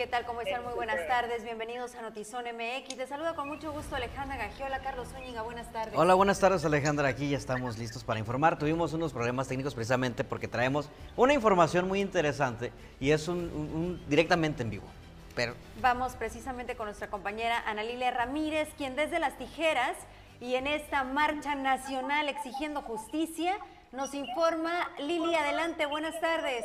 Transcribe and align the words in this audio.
¿Qué 0.00 0.06
tal? 0.06 0.24
¿Cómo 0.24 0.40
están? 0.40 0.64
Muy 0.64 0.72
buenas 0.72 1.06
tardes. 1.08 1.44
Bienvenidos 1.44 1.94
a 1.94 2.00
Notizón 2.00 2.46
MX. 2.46 2.96
Te 2.96 3.06
saluda 3.06 3.34
con 3.34 3.46
mucho 3.46 3.70
gusto 3.70 3.96
Alejandra 3.96 4.38
Gagiola, 4.38 4.78
Carlos 4.78 5.08
Zúñiga. 5.08 5.42
Buenas 5.42 5.70
tardes. 5.72 5.92
Hola, 5.94 6.14
buenas 6.14 6.40
tardes 6.40 6.64
Alejandra. 6.64 7.06
Aquí 7.06 7.28
ya 7.28 7.36
estamos 7.36 7.76
listos 7.76 8.02
para 8.02 8.18
informar. 8.18 8.58
Tuvimos 8.58 8.94
unos 8.94 9.12
problemas 9.12 9.48
técnicos 9.48 9.74
precisamente 9.74 10.24
porque 10.24 10.48
traemos 10.48 10.88
una 11.18 11.34
información 11.34 11.86
muy 11.86 12.00
interesante 12.00 12.72
y 12.98 13.10
es 13.10 13.28
un, 13.28 14.02
directamente 14.08 14.62
en 14.62 14.70
vivo. 14.70 14.86
Pero... 15.36 15.54
Vamos 15.82 16.14
precisamente 16.14 16.76
con 16.76 16.86
nuestra 16.86 17.08
compañera 17.08 17.62
Ana 17.66 17.82
Lilia 17.82 18.10
Ramírez, 18.10 18.70
quien 18.78 18.96
desde 18.96 19.18
las 19.18 19.36
tijeras 19.36 19.98
y 20.40 20.54
en 20.54 20.66
esta 20.66 21.04
marcha 21.04 21.54
nacional 21.56 22.30
exigiendo 22.30 22.80
justicia 22.80 23.58
nos 23.92 24.14
informa. 24.14 24.88
Lili, 24.98 25.34
adelante. 25.34 25.84
Buenas 25.84 26.18
tardes. 26.22 26.64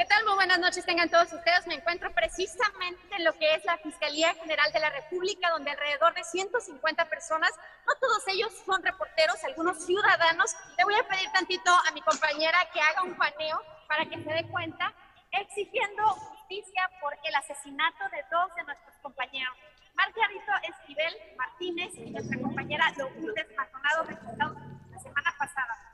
¿Qué 0.00 0.06
tal? 0.06 0.24
Muy 0.24 0.34
buenas 0.34 0.58
noches 0.58 0.86
tengan 0.86 1.10
todos 1.10 1.30
ustedes. 1.30 1.66
Me 1.66 1.74
encuentro 1.74 2.10
precisamente 2.14 3.16
en 3.18 3.22
lo 3.22 3.34
que 3.34 3.54
es 3.54 3.62
la 3.66 3.76
Fiscalía 3.76 4.32
General 4.32 4.72
de 4.72 4.80
la 4.80 4.88
República, 4.88 5.50
donde 5.50 5.72
alrededor 5.72 6.14
de 6.14 6.24
150 6.24 7.04
personas, 7.04 7.50
no 7.86 7.92
todos 8.00 8.26
ellos 8.28 8.50
son 8.64 8.82
reporteros, 8.82 9.44
algunos 9.44 9.84
ciudadanos. 9.84 10.56
Le 10.78 10.84
voy 10.84 10.94
a 10.94 11.06
pedir 11.06 11.30
tantito 11.32 11.70
a 11.70 11.92
mi 11.92 12.00
compañera 12.00 12.56
que 12.72 12.80
haga 12.80 13.02
un 13.02 13.14
paneo 13.14 13.60
para 13.88 14.06
que 14.06 14.16
se 14.16 14.32
dé 14.32 14.48
cuenta, 14.48 14.90
exigiendo 15.32 16.02
justicia 16.08 16.90
por 17.02 17.12
el 17.22 17.34
asesinato 17.34 18.08
de 18.08 18.24
dos 18.32 18.56
de 18.56 18.64
nuestros 18.64 18.96
compañeros. 19.02 19.54
Margarito 19.92 20.52
Esquivel 20.62 21.14
Martínez 21.36 21.92
y 21.96 22.10
nuestra 22.10 22.40
compañera 22.40 22.90
Lourdes 22.96 23.54
Maldonado, 23.54 24.04
resultados 24.04 24.56
la 24.92 24.98
semana 24.98 25.34
pasada. 25.38 25.89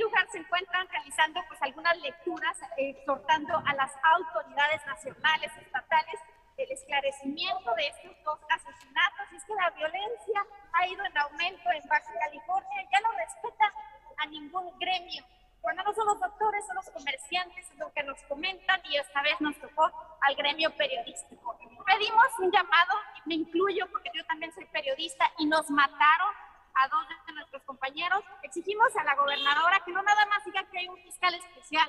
Lugar 0.00 0.26
se 0.30 0.38
encuentran 0.38 0.88
realizando 0.88 1.40
pues 1.48 1.60
algunas 1.62 1.96
lecturas, 1.98 2.56
exhortando 2.76 3.56
a 3.64 3.74
las 3.74 3.92
autoridades 4.02 4.84
nacionales, 4.86 5.52
estatales, 5.56 6.20
el 6.56 6.70
esclarecimiento 6.70 7.74
de 7.74 7.88
estos 7.88 8.24
dos 8.24 8.38
asesinatos. 8.48 9.32
Y 9.32 9.36
es 9.36 9.44
que 9.44 9.54
la 9.54 9.70
violencia 9.70 10.46
ha 10.72 10.86
ido 10.86 11.04
en 11.04 11.18
aumento 11.18 11.70
en 11.70 11.88
Baja 11.88 12.12
California, 12.20 12.88
ya 12.90 13.00
no 13.00 13.12
respeta 13.12 13.72
a 14.18 14.26
ningún 14.26 14.78
gremio. 14.78 15.24
Cuando 15.60 15.82
no 15.82 15.92
son 15.94 16.06
los 16.06 16.20
doctores, 16.20 16.64
son 16.66 16.76
los 16.76 16.90
comerciantes, 16.90 17.66
lo 17.76 17.92
que 17.92 18.02
nos 18.04 18.22
comentan, 18.24 18.80
y 18.84 18.96
esta 18.96 19.20
vez 19.22 19.40
nos 19.40 19.58
tocó 19.58 19.90
al 20.20 20.34
gremio 20.36 20.70
periodístico. 20.76 21.58
Pedimos 21.84 22.26
un 22.38 22.52
llamado, 22.52 22.94
me 23.24 23.34
incluyo 23.34 23.86
porque 23.90 24.10
yo 24.14 24.24
también 24.26 24.54
soy 24.54 24.64
periodista, 24.66 25.28
y 25.38 25.46
nos 25.46 25.68
mataron 25.70 26.45
a 26.76 26.88
dos 26.88 27.06
nuestros 27.34 27.62
compañeros, 27.62 28.22
exigimos 28.42 28.94
a 28.96 29.04
la 29.04 29.14
gobernadora 29.14 29.82
que 29.84 29.92
no 29.92 30.02
nada 30.02 30.26
más 30.26 30.44
diga 30.44 30.64
que 30.70 30.78
hay 30.78 30.88
un 30.88 30.98
fiscal 31.02 31.34
especial, 31.34 31.88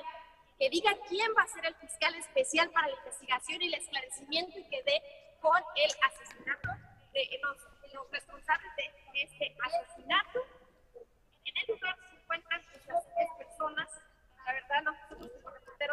que 0.58 0.70
diga 0.70 0.90
quién 1.08 1.30
va 1.36 1.42
a 1.42 1.48
ser 1.48 1.66
el 1.66 1.74
fiscal 1.76 2.14
especial 2.14 2.70
para 2.70 2.88
la 2.88 2.96
investigación 2.96 3.62
y 3.62 3.66
el 3.66 3.74
esclarecimiento 3.74 4.58
y 4.58 4.68
que 4.68 4.82
dé 4.82 5.02
con 5.40 5.60
el 5.76 5.90
asesinato 6.06 6.68
de 7.12 7.40
los, 7.42 7.56
responsables 8.12 8.76
de 8.76 9.22
este 9.22 9.56
asesinato. 9.60 10.40
En 11.44 11.56
el 11.56 11.74
lugar 11.74 11.96
se 12.10 12.16
encuentran 12.16 12.60
estas 12.72 13.04
tres 13.14 13.28
personas. 13.38 13.88
La 14.46 14.52
verdad, 14.52 14.82
nosotros 14.82 15.30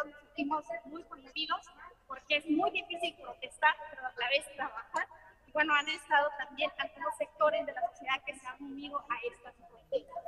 nos 0.04 0.14
sentimos 0.20 0.64
muy 0.84 1.02
conmovidos 1.04 1.60
porque 2.06 2.36
es 2.36 2.46
muy 2.48 2.70
difícil 2.70 3.14
protestar, 3.16 3.74
pero 3.90 4.06
a 4.06 4.12
la 4.16 4.28
vez 4.28 4.46
trabajar 4.54 5.08
bueno, 5.56 5.72
han 5.72 5.88
estado 5.88 6.28
también 6.36 6.70
algunos 6.76 7.16
sectores 7.16 7.64
de 7.64 7.72
la 7.72 7.80
sociedad 7.88 8.22
que 8.26 8.34
se 8.34 8.46
han 8.46 8.62
unido 8.62 8.98
a 9.08 9.16
estas 9.26 9.54
protestas. 9.54 10.24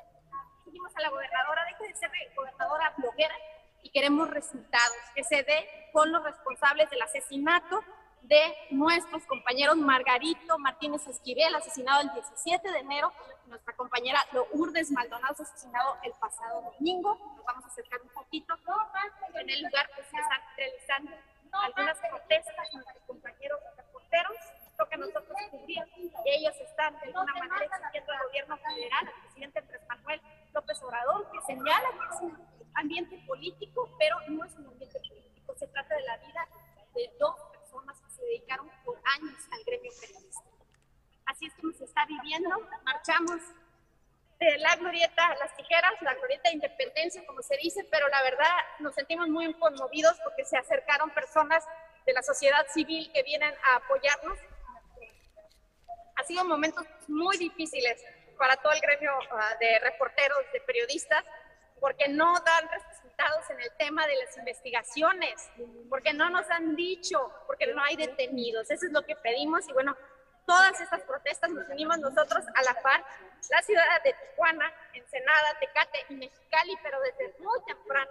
Seguimos 0.64 0.96
a 0.96 1.02
la 1.02 1.10
gobernadora, 1.10 1.66
deje 1.66 1.92
de 1.92 1.94
ser 1.96 2.10
gobernadora 2.34 2.94
bloguera 2.96 3.34
y 3.82 3.90
queremos 3.90 4.30
resultados, 4.30 4.96
que 5.14 5.22
se 5.24 5.42
dé 5.42 5.68
con 5.92 6.10
los 6.12 6.24
responsables 6.24 6.88
del 6.88 7.02
asesinato 7.02 7.84
de 8.22 8.40
nuestros 8.70 9.26
compañeros 9.26 9.76
Margarito 9.76 10.58
Martínez 10.58 11.06
Esquivel, 11.06 11.54
asesinado 11.54 12.00
el 12.00 12.12
17 12.14 12.72
de 12.72 12.78
enero, 12.78 13.12
nuestra 13.48 13.76
compañera 13.76 14.24
Lourdes 14.32 14.90
Maldonado, 14.90 15.42
asesinado 15.42 15.98
el 16.04 16.12
pasado 16.12 16.72
domingo. 16.72 17.18
Nos 17.36 17.44
vamos 17.44 17.66
a 17.66 17.68
acercar 17.68 18.00
un 18.00 18.08
poquito. 18.08 18.54
En 19.34 19.50
el 19.50 19.62
lugar 19.62 19.90
que 19.90 20.02
se 20.04 20.16
están 20.16 20.40
realizando 20.56 21.12
algunas 21.52 21.98
protestas, 21.98 22.72
nuestros 22.72 23.04
compañeros 23.06 23.60
reporteros 23.76 24.57
que 24.86 24.96
nosotros 24.96 25.36
cubrimos. 25.50 25.88
Y 25.96 26.30
ellos 26.30 26.54
están 26.60 26.94
de 27.00 27.06
alguna 27.06 27.34
manera 27.34 27.64
exigiendo 27.64 28.12
al 28.12 28.26
gobierno 28.26 28.56
federal, 28.58 29.08
al 29.08 29.22
presidente 29.22 29.58
Andrés 29.58 29.82
Manuel 29.88 30.20
López 30.52 30.82
Obrador, 30.82 31.30
que 31.30 31.40
señala 31.46 31.88
que 31.90 32.14
es 32.14 32.22
un 32.22 32.38
ambiente 32.74 33.18
político, 33.26 33.88
pero 33.98 34.16
no 34.28 34.44
es 34.44 34.54
un 34.54 34.66
ambiente 34.66 35.00
político, 35.00 35.54
se 35.56 35.66
trata 35.68 35.94
de 35.96 36.02
la 36.02 36.16
vida 36.18 36.48
de 36.94 37.10
dos 37.18 37.34
personas 37.52 38.00
que 38.00 38.10
se 38.10 38.22
dedicaron 38.22 38.70
por 38.84 38.96
años 39.16 39.42
al 39.50 39.64
gremio 39.64 39.90
periodístico. 40.00 40.66
Así 41.26 41.46
es 41.46 41.54
como 41.54 41.72
se 41.72 41.84
está 41.84 42.06
viviendo, 42.06 42.50
marchamos 42.84 43.40
de 44.38 44.58
la 44.58 44.76
glorieta 44.76 45.26
a 45.26 45.36
las 45.36 45.56
tijeras, 45.56 45.92
la 46.00 46.14
glorieta 46.14 46.48
de 46.48 46.54
independencia, 46.54 47.26
como 47.26 47.42
se 47.42 47.56
dice, 47.56 47.84
pero 47.90 48.08
la 48.08 48.22
verdad 48.22 48.54
nos 48.78 48.94
sentimos 48.94 49.28
muy 49.28 49.52
conmovidos 49.54 50.16
porque 50.22 50.44
se 50.44 50.56
acercaron 50.56 51.10
personas 51.10 51.64
de 52.06 52.12
la 52.12 52.22
sociedad 52.22 52.64
civil 52.72 53.10
que 53.12 53.24
vienen 53.24 53.52
a 53.64 53.76
apoyarnos 53.76 54.38
sido 56.28 56.44
momentos 56.44 56.86
muy 57.08 57.36
difíciles 57.38 58.04
para 58.36 58.56
todo 58.56 58.72
el 58.72 58.80
gremio 58.80 59.12
ah, 59.32 59.56
de 59.58 59.78
reporteros, 59.80 60.38
de 60.52 60.60
periodistas, 60.60 61.24
porque 61.80 62.08
no 62.08 62.34
dan 62.40 62.68
resultados 62.68 63.50
en 63.50 63.60
el 63.60 63.70
tema 63.78 64.06
de 64.06 64.16
las 64.16 64.36
investigaciones, 64.36 65.50
porque 65.88 66.12
no 66.12 66.28
nos 66.30 66.48
han 66.50 66.76
dicho, 66.76 67.32
porque 67.46 67.66
no 67.68 67.82
hay 67.82 67.96
detenidos. 67.96 68.70
Eso 68.70 68.86
es 68.86 68.92
lo 68.92 69.02
que 69.02 69.16
pedimos 69.16 69.68
y 69.68 69.72
bueno, 69.72 69.96
todas 70.46 70.80
estas 70.80 71.02
protestas 71.02 71.50
nos 71.50 71.68
unimos 71.68 71.98
nosotros 71.98 72.44
a 72.54 72.62
la 72.62 72.74
par, 72.82 73.04
la 73.50 73.62
ciudad 73.62 74.02
de 74.04 74.12
Tijuana, 74.12 74.72
Ensenada, 74.92 75.58
Tecate 75.60 76.06
y 76.10 76.14
Mexicali, 76.14 76.76
pero 76.82 77.00
desde 77.00 77.34
muy 77.38 77.60
temprano 77.66 78.10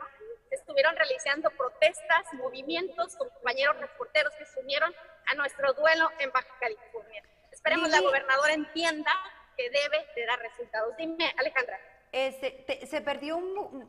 estuvieron 0.52 0.96
realizando 0.96 1.50
protestas, 1.52 2.34
movimientos 2.34 3.16
con 3.16 3.30
compañeros 3.30 3.78
reporteros 3.78 4.34
que 4.36 4.46
se 4.46 4.60
unieron 4.60 4.94
a 5.28 5.36
nuestro 5.36 5.74
duelo 5.74 6.10
en 6.20 6.32
Baja 6.32 6.54
California. 6.60 7.24
Esperemos 7.68 7.90
la 7.90 8.00
gobernadora 8.00 8.54
entienda 8.54 9.12
que 9.58 9.70
debe 9.70 10.08
de 10.16 10.26
dar 10.26 10.40
resultados. 10.40 10.96
Dime, 10.96 11.34
Alejandra. 11.38 11.78
Este, 12.14 12.88
se 12.88 13.02
perdió 13.02 13.38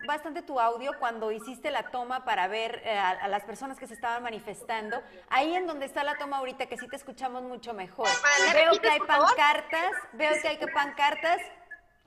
bastante 0.04 0.42
tu 0.42 0.58
audio 0.58 0.98
cuando 0.98 1.30
hiciste 1.30 1.70
la 1.70 1.84
toma 1.84 2.24
para 2.24 2.48
ver 2.48 2.82
eh, 2.84 2.98
a, 2.98 3.28
las 3.28 3.44
personas 3.44 3.78
que 3.78 3.86
se 3.86 3.94
estaban 3.94 4.24
manifestando. 4.24 5.00
Ahí 5.28 5.54
en 5.54 5.68
donde 5.68 5.86
está 5.86 6.02
la 6.02 6.16
toma 6.16 6.38
ahorita, 6.38 6.66
que 6.66 6.76
sí 6.76 6.88
te 6.88 6.96
escuchamos 6.96 7.44
mucho 7.44 7.72
mejor. 7.72 8.08
veo 8.52 8.80
que 8.80 8.88
hay 8.88 8.98
pancartas, 8.98 9.92
veo 10.14 10.32
que 10.42 10.48
hay 10.48 10.56
que 10.56 10.66
pancartas 10.66 11.40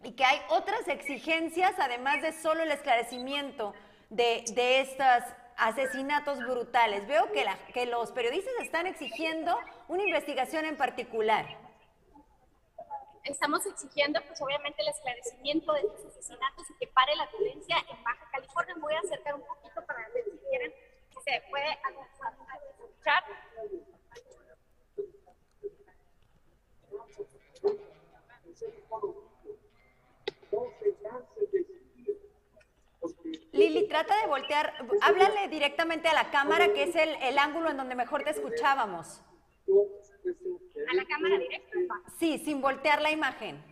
y 0.04 0.12
que 0.12 0.26
hay 0.26 0.42
otras 0.50 0.86
exigencias, 0.90 1.74
además 1.80 2.22
de 2.22 2.34
solo 2.34 2.64
el 2.64 2.72
esclarecimiento 2.72 3.74
de, 4.10 4.44
de 4.54 4.82
estas 4.82 5.24
asesinatos 5.62 6.40
brutales. 6.40 7.08
Veo 7.08 7.32
que, 7.32 7.46
la, 7.46 7.58
que 7.74 7.86
los 7.86 8.12
periodistas 8.12 8.54
están 8.62 8.88
exigiendo 8.88 9.58
una 9.88 10.04
investigación 10.04 10.66
en 10.66 10.76
particular. 10.76 11.61
Estamos 13.24 13.66
exigiendo, 13.66 14.20
pues 14.28 14.42
obviamente, 14.42 14.82
el 14.82 14.88
esclarecimiento 14.90 15.74
de 15.74 15.82
estos 15.82 16.06
asesinatos 16.06 16.70
y 16.70 16.74
que 16.80 16.88
pare 16.88 17.16
la 17.16 17.28
violencia 17.28 17.78
en 17.90 18.04
Baja 18.04 18.28
California. 18.32 18.76
Voy 18.80 18.94
a 18.94 19.00
acercar 19.00 19.36
un 19.36 19.44
poquito 19.46 19.86
para 19.86 20.10
ver 20.10 20.24
si 20.26 20.38
quieren 20.50 20.72
que 20.72 21.22
se 21.22 21.44
puede 21.50 21.78
escuchar. 22.80 23.24
Lili, 33.52 33.88
trata 33.88 34.20
de 34.22 34.28
voltear, 34.28 34.74
háblale 35.02 35.48
directamente 35.50 36.08
a 36.08 36.14
la 36.14 36.32
cámara, 36.32 36.74
que 36.74 36.84
es 36.84 36.96
el, 36.96 37.38
ángulo 37.38 37.70
en 37.70 37.78
donde 37.78 37.96
mejor 37.96 38.24
te 38.24 38.32
escuchábamos. 38.32 39.22
¿A 40.90 40.94
la 40.94 41.06
cámara 41.06 41.38
directa? 41.38 41.78
Sí, 42.20 42.40
sin 42.40 42.62
voltear 42.62 43.02
la 43.02 43.12
imagen. 43.12 43.64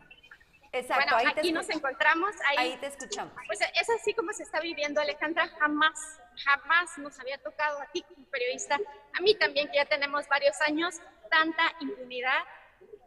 Exacto, 0.72 1.16
bueno, 1.16 1.32
aquí 1.36 1.52
nos 1.52 1.68
encontramos, 1.70 2.36
ahí, 2.46 2.78
te 2.78 2.88
escuchamos. 2.88 3.34
Pues 3.48 3.60
es 3.62 3.90
así 3.90 4.14
como 4.14 4.32
se 4.34 4.44
está 4.44 4.60
viviendo, 4.60 5.02
Alejandra, 5.02 5.48
jamás, 5.60 6.20
jamás 6.44 6.96
nos 7.00 7.20
había 7.20 7.40
tocado 7.40 7.82
a 7.82 7.88
ti 7.88 8.04
como 8.04 8.26
periodista, 8.28 8.78
a 9.14 9.22
mí 9.22 9.34
también, 9.36 9.68
que 9.70 9.78
ya 9.78 9.86
tenemos 9.86 10.28
varios 10.28 10.62
años, 10.62 10.96
tanta 11.32 11.64
impunidad, 11.80 12.44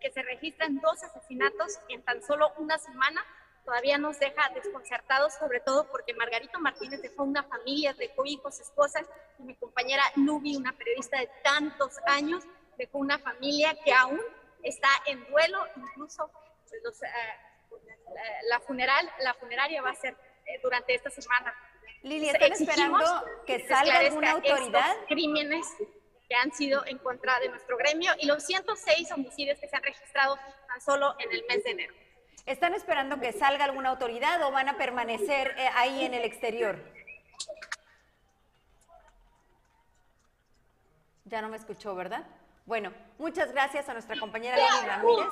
que 0.00 0.10
se 0.10 0.22
registran 0.22 0.80
dos 0.80 1.02
asesinatos 1.04 1.78
en 1.88 2.02
tan 2.02 2.20
solo 2.22 2.52
una 2.56 2.78
semana, 2.78 3.24
todavía 3.64 3.96
nos 3.96 4.18
deja 4.18 4.50
desconcertados, 4.54 5.34
sobre 5.34 5.60
todo 5.60 5.88
porque 5.88 6.14
Margarito 6.14 6.58
Martínez 6.58 7.00
dejó 7.00 7.22
una 7.22 7.44
familia, 7.44 7.94
dejó 7.94 8.26
hijos, 8.26 8.58
esposas, 8.58 9.06
y 9.38 9.44
mi 9.44 9.54
compañera 9.54 10.02
Nubi, 10.16 10.56
una 10.56 10.72
periodista 10.72 11.20
de 11.20 11.30
tantos 11.44 11.96
años, 12.06 12.42
dejó 12.76 12.98
una 12.98 13.18
familia 13.18 13.74
que 13.84 13.92
aún 13.92 14.20
está 14.62 14.88
en 15.06 15.24
duelo, 15.30 15.64
incluso 15.76 16.30
pues, 16.68 17.02
eh, 17.02 17.08
la, 18.48 18.60
funeral, 18.60 19.10
la 19.20 19.34
funeraria 19.34 19.82
va 19.82 19.90
a 19.90 19.94
ser 19.94 20.16
eh, 20.46 20.58
durante 20.62 20.94
esta 20.94 21.10
semana. 21.10 21.54
Lili, 22.02 22.28
¿están 22.28 22.52
esperando 22.52 23.24
que 23.46 23.66
salga 23.66 23.98
alguna 23.98 24.32
autoridad? 24.32 24.96
crímenes 25.06 25.66
que 26.28 26.34
han 26.34 26.52
sido 26.52 26.84
en 26.86 26.98
contra 26.98 27.38
de 27.40 27.48
nuestro 27.48 27.76
gremio 27.76 28.12
y 28.18 28.26
los 28.26 28.42
106 28.44 29.12
homicidios 29.12 29.58
que 29.58 29.68
se 29.68 29.76
han 29.76 29.82
registrado 29.82 30.36
tan 30.66 30.80
solo 30.80 31.14
en 31.18 31.30
el 31.32 31.44
mes 31.48 31.62
de 31.64 31.70
enero. 31.70 31.94
¿Están 32.46 32.74
esperando 32.74 33.20
que 33.20 33.32
salga 33.32 33.64
alguna 33.64 33.90
autoridad 33.90 34.42
o 34.42 34.50
van 34.50 34.68
a 34.68 34.76
permanecer 34.76 35.54
eh, 35.58 35.68
ahí 35.74 36.04
en 36.04 36.14
el 36.14 36.24
exterior? 36.24 36.76
Ya 41.24 41.40
no 41.40 41.48
me 41.48 41.56
escuchó, 41.56 41.94
¿verdad? 41.94 42.26
Bueno, 42.64 42.92
muchas 43.18 43.50
gracias 43.52 43.88
a 43.88 43.92
nuestra 43.92 44.18
compañera 44.18 44.56
Lili 44.56 44.86
Ramírez. 44.86 45.28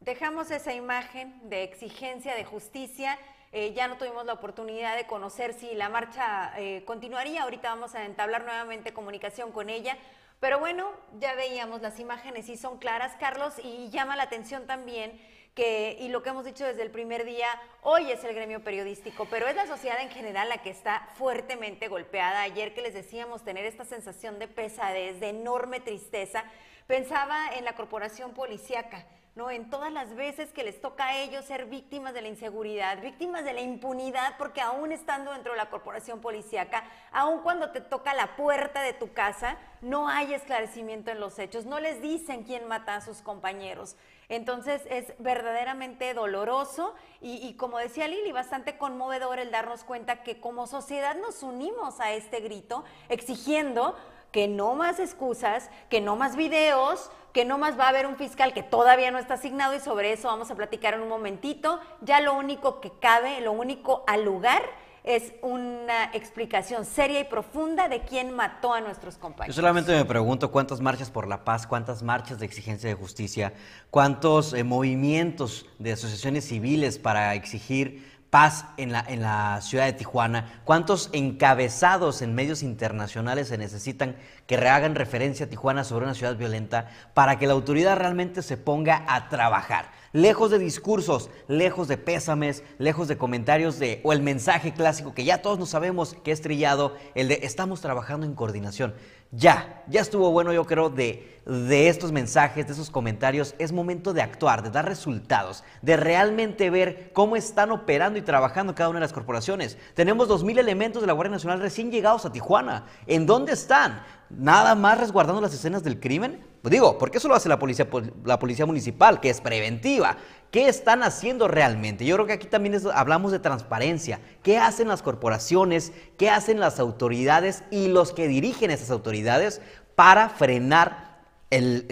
Dejamos 0.00 0.50
esa 0.50 0.72
imagen 0.72 1.48
de 1.50 1.62
exigencia 1.62 2.34
de 2.34 2.44
justicia. 2.44 3.18
Eh, 3.52 3.74
ya 3.74 3.86
no 3.86 3.98
tuvimos 3.98 4.24
la 4.24 4.32
oportunidad 4.32 4.96
de 4.96 5.06
conocer 5.06 5.52
si 5.52 5.74
la 5.74 5.90
marcha 5.90 6.52
eh, 6.56 6.82
continuaría. 6.86 7.42
Ahorita 7.42 7.68
vamos 7.68 7.94
a 7.94 8.04
entablar 8.04 8.44
nuevamente 8.44 8.94
comunicación 8.94 9.52
con 9.52 9.68
ella. 9.68 9.98
Pero 10.40 10.58
bueno, 10.58 10.90
ya 11.18 11.34
veíamos 11.34 11.82
las 11.82 11.98
imágenes 12.00 12.48
y 12.48 12.56
son 12.56 12.78
claras, 12.78 13.14
Carlos, 13.18 13.54
y 13.62 13.90
llama 13.90 14.16
la 14.16 14.24
atención 14.24 14.66
también 14.66 15.20
y 15.58 16.08
lo 16.08 16.22
que 16.22 16.28
hemos 16.28 16.44
dicho 16.44 16.66
desde 16.66 16.82
el 16.82 16.90
primer 16.90 17.24
día, 17.24 17.48
hoy 17.80 18.10
es 18.10 18.22
el 18.24 18.34
gremio 18.34 18.62
periodístico, 18.62 19.26
pero 19.30 19.46
es 19.46 19.56
la 19.56 19.66
sociedad 19.66 19.98
en 20.02 20.10
general 20.10 20.50
la 20.50 20.58
que 20.58 20.68
está 20.68 21.08
fuertemente 21.14 21.88
golpeada. 21.88 22.42
Ayer 22.42 22.74
que 22.74 22.82
les 22.82 22.92
decíamos 22.92 23.42
tener 23.42 23.64
esta 23.64 23.86
sensación 23.86 24.38
de 24.38 24.48
pesadez, 24.48 25.18
de 25.18 25.30
enorme 25.30 25.80
tristeza, 25.80 26.44
pensaba 26.86 27.48
en 27.56 27.64
la 27.64 27.74
corporación 27.74 28.34
policíaca. 28.34 29.06
¿no? 29.34 29.50
En 29.50 29.68
todas 29.68 29.92
las 29.92 30.14
veces 30.14 30.50
que 30.50 30.64
les 30.64 30.80
toca 30.80 31.08
a 31.08 31.18
ellos 31.18 31.44
ser 31.44 31.66
víctimas 31.66 32.14
de 32.14 32.22
la 32.22 32.28
inseguridad, 32.28 33.02
víctimas 33.02 33.44
de 33.44 33.52
la 33.52 33.60
impunidad, 33.60 34.36
porque 34.38 34.62
aún 34.62 34.92
estando 34.92 35.32
dentro 35.32 35.52
de 35.52 35.58
la 35.58 35.68
corporación 35.68 36.22
policíaca, 36.22 36.84
aún 37.12 37.40
cuando 37.40 37.70
te 37.70 37.82
toca 37.82 38.14
la 38.14 38.34
puerta 38.34 38.80
de 38.80 38.94
tu 38.94 39.12
casa, 39.12 39.58
no 39.82 40.08
hay 40.08 40.32
esclarecimiento 40.32 41.10
en 41.10 41.20
los 41.20 41.38
hechos, 41.38 41.66
no 41.66 41.80
les 41.80 42.00
dicen 42.00 42.44
quién 42.44 42.66
mata 42.66 42.96
a 42.96 43.02
sus 43.02 43.20
compañeros. 43.20 43.96
Entonces 44.28 44.82
es 44.90 45.12
verdaderamente 45.18 46.12
doloroso 46.14 46.94
y, 47.20 47.54
como 47.54 47.78
decía 47.78 48.08
Lili, 48.08 48.32
bastante 48.32 48.76
conmovedor 48.76 49.38
el 49.38 49.50
darnos 49.50 49.84
cuenta 49.84 50.22
que 50.22 50.40
como 50.40 50.66
sociedad 50.66 51.16
nos 51.16 51.42
unimos 51.42 52.00
a 52.00 52.12
este 52.12 52.40
grito 52.40 52.84
exigiendo 53.08 53.96
que 54.32 54.48
no 54.48 54.74
más 54.74 54.98
excusas, 54.98 55.70
que 55.88 56.00
no 56.00 56.16
más 56.16 56.36
videos, 56.36 57.10
que 57.32 57.44
no 57.44 57.56
más 57.58 57.78
va 57.78 57.84
a 57.84 57.88
haber 57.88 58.06
un 58.06 58.16
fiscal 58.16 58.52
que 58.52 58.62
todavía 58.62 59.10
no 59.10 59.18
está 59.18 59.34
asignado 59.34 59.74
y 59.74 59.80
sobre 59.80 60.12
eso 60.12 60.28
vamos 60.28 60.50
a 60.50 60.56
platicar 60.56 60.94
en 60.94 61.02
un 61.02 61.08
momentito. 61.08 61.80
Ya 62.00 62.20
lo 62.20 62.34
único 62.34 62.80
que 62.80 62.90
cabe, 62.98 63.40
lo 63.40 63.52
único 63.52 64.04
al 64.06 64.24
lugar 64.24 64.62
es 65.06 65.32
una 65.40 66.06
explicación 66.12 66.84
seria 66.84 67.20
y 67.20 67.24
profunda 67.24 67.88
de 67.88 68.00
quién 68.00 68.34
mató 68.34 68.74
a 68.74 68.80
nuestros 68.80 69.16
compañeros. 69.16 69.54
Yo 69.54 69.62
solamente 69.62 69.94
me 69.94 70.04
pregunto 70.04 70.50
cuántas 70.50 70.80
marchas 70.80 71.10
por 71.10 71.28
la 71.28 71.44
paz, 71.44 71.66
cuántas 71.66 72.02
marchas 72.02 72.40
de 72.40 72.46
exigencia 72.46 72.88
de 72.88 72.96
justicia, 72.96 73.54
cuántos 73.90 74.52
eh, 74.52 74.64
movimientos 74.64 75.66
de 75.78 75.92
asociaciones 75.92 76.46
civiles 76.46 76.98
para 76.98 77.34
exigir 77.34 78.16
paz 78.30 78.66
en 78.76 78.90
la, 78.90 79.04
en 79.06 79.22
la 79.22 79.60
ciudad 79.60 79.86
de 79.86 79.92
Tijuana? 79.92 80.60
¿Cuántos 80.64 81.08
encabezados 81.12 82.20
en 82.20 82.34
medios 82.34 82.64
internacionales 82.64 83.46
se 83.46 83.58
necesitan 83.58 84.16
que 84.48 84.56
rehagan 84.56 84.96
referencia 84.96 85.46
a 85.46 85.48
Tijuana 85.48 85.84
sobre 85.84 86.04
una 86.04 86.14
ciudad 86.14 86.36
violenta 86.36 86.88
para 87.14 87.38
que 87.38 87.46
la 87.46 87.52
autoridad 87.52 87.96
realmente 87.96 88.42
se 88.42 88.56
ponga 88.56 89.04
a 89.06 89.28
trabajar? 89.28 89.90
Lejos 90.12 90.50
de 90.50 90.58
discursos, 90.58 91.30
lejos 91.48 91.88
de 91.88 91.98
pésames, 91.98 92.62
lejos 92.78 93.08
de 93.08 93.16
comentarios 93.16 93.78
de, 93.78 94.00
o 94.04 94.12
el 94.12 94.22
mensaje 94.22 94.72
clásico 94.72 95.14
que 95.14 95.24
ya 95.24 95.42
todos 95.42 95.58
nos 95.58 95.70
sabemos 95.70 96.16
que 96.24 96.32
es 96.32 96.40
trillado, 96.40 96.96
el 97.14 97.28
de 97.28 97.40
estamos 97.42 97.80
trabajando 97.80 98.26
en 98.26 98.34
coordinación 98.34 98.94
ya, 99.32 99.82
ya 99.88 100.00
estuvo 100.00 100.30
bueno 100.30 100.52
yo 100.52 100.64
creo 100.64 100.88
de, 100.88 101.40
de 101.44 101.88
estos 101.88 102.12
mensajes, 102.12 102.66
de 102.66 102.72
esos 102.72 102.90
comentarios. 102.90 103.54
Es 103.58 103.72
momento 103.72 104.12
de 104.12 104.22
actuar, 104.22 104.62
de 104.62 104.70
dar 104.70 104.86
resultados, 104.86 105.64
de 105.82 105.96
realmente 105.96 106.70
ver 106.70 107.10
cómo 107.12 107.36
están 107.36 107.70
operando 107.70 108.18
y 108.18 108.22
trabajando 108.22 108.74
cada 108.74 108.88
una 108.88 108.98
de 108.98 109.04
las 109.04 109.12
corporaciones. 109.12 109.76
Tenemos 109.94 110.28
2.000 110.28 110.58
elementos 110.58 111.02
de 111.02 111.06
la 111.06 111.12
Guardia 111.12 111.32
Nacional 111.32 111.60
recién 111.60 111.90
llegados 111.90 112.24
a 112.24 112.32
Tijuana. 112.32 112.86
¿En 113.06 113.26
dónde 113.26 113.52
están? 113.52 114.02
¿Nada 114.30 114.74
más 114.74 114.98
resguardando 114.98 115.40
las 115.40 115.54
escenas 115.54 115.82
del 115.82 116.00
crimen? 116.00 116.44
Pues 116.66 116.72
digo, 116.72 116.98
porque 116.98 117.18
eso 117.18 117.28
lo 117.28 117.36
hace 117.36 117.48
la 117.48 117.60
policía, 117.60 117.86
la 118.24 118.40
policía 118.40 118.66
municipal, 118.66 119.20
que 119.20 119.30
es 119.30 119.40
preventiva. 119.40 120.16
¿Qué 120.50 120.66
están 120.66 121.04
haciendo 121.04 121.46
realmente? 121.46 122.04
Yo 122.04 122.16
creo 122.16 122.26
que 122.26 122.32
aquí 122.32 122.48
también 122.48 122.76
hablamos 122.92 123.30
de 123.30 123.38
transparencia. 123.38 124.18
¿Qué 124.42 124.58
hacen 124.58 124.88
las 124.88 125.00
corporaciones? 125.00 125.92
¿Qué 126.18 126.28
hacen 126.28 126.58
las 126.58 126.80
autoridades 126.80 127.62
y 127.70 127.86
los 127.86 128.12
que 128.12 128.26
dirigen 128.26 128.72
esas 128.72 128.90
autoridades 128.90 129.60
para 129.94 130.28
frenar 130.28 131.20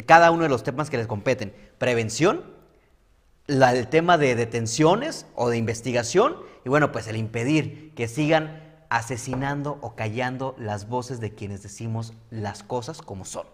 cada 0.06 0.32
uno 0.32 0.42
de 0.42 0.48
los 0.48 0.64
temas 0.64 0.90
que 0.90 0.96
les 0.96 1.06
competen? 1.06 1.54
Prevención, 1.78 2.42
el 3.46 3.86
tema 3.86 4.18
de 4.18 4.34
detenciones 4.34 5.26
o 5.36 5.50
de 5.50 5.56
investigación 5.56 6.34
y 6.64 6.68
bueno, 6.68 6.90
pues 6.90 7.06
el 7.06 7.14
impedir 7.14 7.94
que 7.94 8.08
sigan 8.08 8.60
asesinando 8.90 9.78
o 9.82 9.94
callando 9.94 10.56
las 10.58 10.88
voces 10.88 11.20
de 11.20 11.32
quienes 11.32 11.62
decimos 11.62 12.12
las 12.30 12.64
cosas 12.64 13.02
como 13.02 13.24
son. 13.24 13.53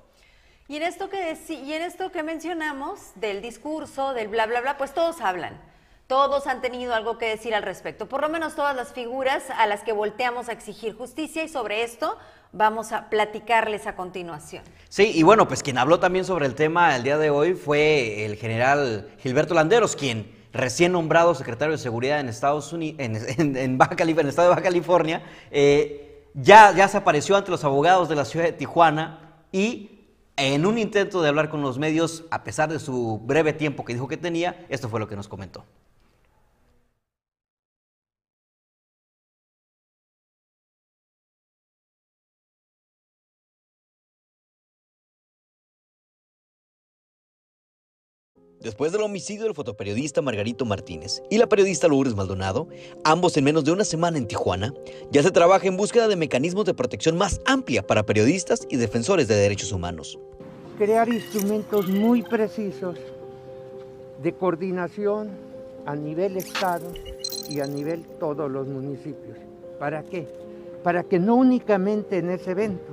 Y 0.71 0.77
en 0.77 0.85
esto 0.85 1.11
que 1.11 1.37
y 1.49 1.73
en 1.73 1.83
esto 1.83 2.13
que 2.13 2.23
mencionamos 2.23 3.01
del 3.17 3.43
discurso, 3.43 4.15
del 4.15 4.29
bla 4.29 4.47
bla 4.47 4.61
bla, 4.61 4.79
pues 4.79 4.95
todos 4.95 5.21
hablan. 5.21 5.61
Todos 6.07 6.47
han 6.47 6.61
tenido 6.61 6.95
algo 6.95 7.19
que 7.19 7.27
decir 7.27 7.57
al 7.57 7.65
respecto, 7.65 8.09
por 8.09 8.21
lo 8.21 8.29
menos 8.29 8.55
todas 8.55 8.77
las 8.77 8.93
figuras 8.93 9.43
a 9.59 9.67
las 9.67 9.83
que 9.83 9.93
volteamos 9.93 10.49
a 10.49 10.53
exigir 10.53 10.97
justicia 10.97 11.43
y 11.43 11.49
sobre 11.49 11.83
esto 11.83 12.17
vamos 12.53 12.93
a 12.93 13.11
platicarles 13.11 13.89
a 13.89 13.97
continuación. 13.97 14.63
Sí, 14.89 15.11
y 15.13 15.25
bueno, 15.25 15.49
pues 15.49 15.65
quien 15.65 15.77
habló 15.77 15.99
también 15.99 16.25
sobre 16.25 16.47
el 16.47 16.55
tema 16.55 16.95
el 16.95 17.03
día 17.03 17.19
de 17.19 17.31
hoy 17.31 17.55
fue 17.55 18.25
el 18.25 18.37
general 18.37 19.11
Gilberto 19.19 19.55
Landeros, 19.55 19.97
quien 19.97 20.33
recién 20.53 20.93
nombrado 20.93 21.35
secretario 21.35 21.73
de 21.73 21.79
Seguridad 21.79 22.21
en 22.21 22.29
Estados 22.29 22.73
Unidos, 22.73 23.01
en, 23.01 23.77
Baja 23.77 23.97
California, 23.97 24.23
el 24.23 24.29
estado 24.29 24.51
de 24.51 24.55
Baja 24.55 24.63
California, 24.63 25.23
eh, 25.51 26.29
ya, 26.35 26.73
ya 26.77 26.87
se 26.87 26.97
apareció 26.97 27.35
ante 27.37 27.51
los 27.51 27.65
abogados 27.65 28.09
de 28.09 28.15
la 28.15 28.25
ciudad 28.25 28.45
de 28.45 28.53
Tijuana 28.53 29.35
y 29.51 29.97
en 30.41 30.65
un 30.65 30.79
intento 30.79 31.21
de 31.21 31.29
hablar 31.29 31.51
con 31.51 31.61
los 31.61 31.79
medios, 31.79 32.25
a 32.31 32.45
pesar 32.45 32.73
de 32.73 32.79
su 32.79 33.21
breve 33.25 33.53
tiempo 33.53 33.85
que 33.85 33.93
dijo 33.93 34.09
que 34.09 34.17
tenía, 34.17 34.65
esto 34.71 34.89
fue 34.89 34.99
lo 34.99 35.07
que 35.07 35.17
nos 35.17 35.29
comentó. 35.29 35.67
Después 48.61 48.93
del 48.93 49.01
homicidio 49.01 49.45
del 49.45 49.55
fotoperiodista 49.55 50.21
Margarito 50.21 50.67
Martínez 50.67 51.23
y 51.31 51.39
la 51.39 51.47
periodista 51.47 51.89
Lourdes 51.89 52.15
Maldonado, 52.15 52.69
ambos 53.05 53.35
en 53.39 53.45
menos 53.45 53.65
de 53.65 53.73
una 53.73 53.85
semana 53.85 54.19
en 54.19 54.27
Tijuana, 54.27 54.75
ya 55.11 55.23
se 55.23 55.31
trabaja 55.31 55.67
en 55.67 55.79
búsqueda 55.79 56.09
de 56.09 56.17
mecanismos 56.17 56.67
de 56.67 56.75
protección 56.75 57.17
más 57.17 57.41
amplia 57.47 57.87
para 57.87 58.05
periodistas 58.05 58.67
y 58.69 58.77
defensores 58.77 59.29
de 59.29 59.37
derechos 59.37 59.73
humanos. 59.73 60.19
Crear 60.77 61.09
instrumentos 61.09 61.89
muy 61.89 62.23
precisos 62.23 62.99
de 64.23 64.35
coordinación 64.35 65.31
a 65.87 65.97
nivel 65.97 66.37
Estado 66.37 66.93
y 67.49 67.61
a 67.61 67.67
nivel 67.67 68.05
todos 68.19 68.51
los 68.51 68.69
municipios. 68.69 69.39
¿Para 69.79 70.03
qué? 70.03 70.29
Para 70.83 71.03
que 71.05 71.19
no 71.19 71.37
únicamente 71.37 72.19
en 72.19 72.29
ese 72.29 72.51
evento, 72.51 72.93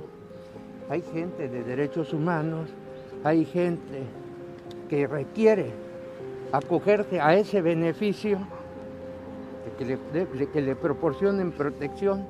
hay 0.88 1.02
gente 1.12 1.46
de 1.46 1.62
derechos 1.62 2.14
humanos, 2.14 2.70
hay 3.22 3.44
gente 3.44 4.04
que 4.88 5.06
requiere 5.06 5.70
acogerse 6.52 7.20
a 7.20 7.34
ese 7.36 7.60
beneficio, 7.60 8.38
de 9.64 9.72
que 9.76 9.98
le, 10.36 10.50
que 10.50 10.60
le 10.60 10.74
proporcionen 10.74 11.52
protección, 11.52 12.26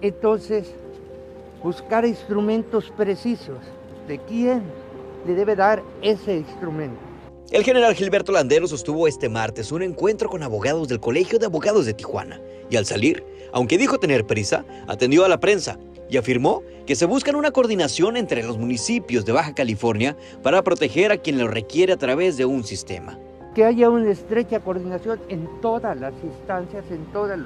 entonces 0.00 0.74
buscar 1.62 2.04
instrumentos 2.04 2.92
precisos 2.96 3.58
de 4.08 4.18
quién 4.18 4.62
le 5.26 5.34
debe 5.34 5.56
dar 5.56 5.82
ese 6.02 6.36
instrumento. 6.38 6.98
El 7.50 7.64
general 7.64 7.94
Gilberto 7.94 8.32
Landero 8.32 8.66
sostuvo 8.66 9.06
este 9.06 9.28
martes 9.28 9.72
un 9.72 9.82
encuentro 9.82 10.28
con 10.28 10.42
abogados 10.42 10.88
del 10.88 11.00
Colegio 11.00 11.38
de 11.38 11.46
Abogados 11.46 11.86
de 11.86 11.94
Tijuana 11.94 12.40
y 12.70 12.76
al 12.76 12.86
salir, 12.86 13.24
aunque 13.52 13.76
dijo 13.78 13.98
tener 13.98 14.26
prisa, 14.26 14.64
atendió 14.88 15.24
a 15.24 15.28
la 15.28 15.38
prensa 15.38 15.78
y 16.12 16.18
afirmó 16.18 16.62
que 16.86 16.94
se 16.94 17.06
busca 17.06 17.34
una 17.34 17.52
coordinación 17.52 18.18
entre 18.18 18.42
los 18.42 18.58
municipios 18.58 19.24
de 19.24 19.32
Baja 19.32 19.54
California 19.54 20.14
para 20.42 20.62
proteger 20.62 21.10
a 21.10 21.16
quien 21.16 21.38
lo 21.38 21.48
requiere 21.48 21.94
a 21.94 21.96
través 21.96 22.36
de 22.36 22.44
un 22.44 22.64
sistema. 22.64 23.18
Que 23.54 23.64
haya 23.64 23.88
una 23.88 24.10
estrecha 24.10 24.60
coordinación 24.60 25.20
en 25.30 25.48
todas 25.62 25.98
las 25.98 26.12
instancias, 26.22 26.84
en 26.90 27.06
todas 27.12 27.38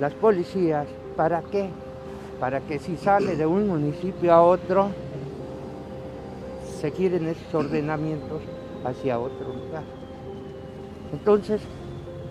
las 0.00 0.14
policías. 0.14 0.86
¿Para 1.16 1.42
qué? 1.42 1.68
Para 2.40 2.60
que 2.60 2.78
si 2.78 2.96
sale 2.96 3.36
de 3.36 3.44
un 3.44 3.68
municipio 3.68 4.32
a 4.32 4.42
otro, 4.42 4.88
se 6.80 6.90
giren 6.92 7.28
esos 7.28 7.54
ordenamientos 7.54 8.40
hacia 8.86 9.18
otro 9.18 9.48
lugar. 9.48 9.82
Entonces, 11.12 11.60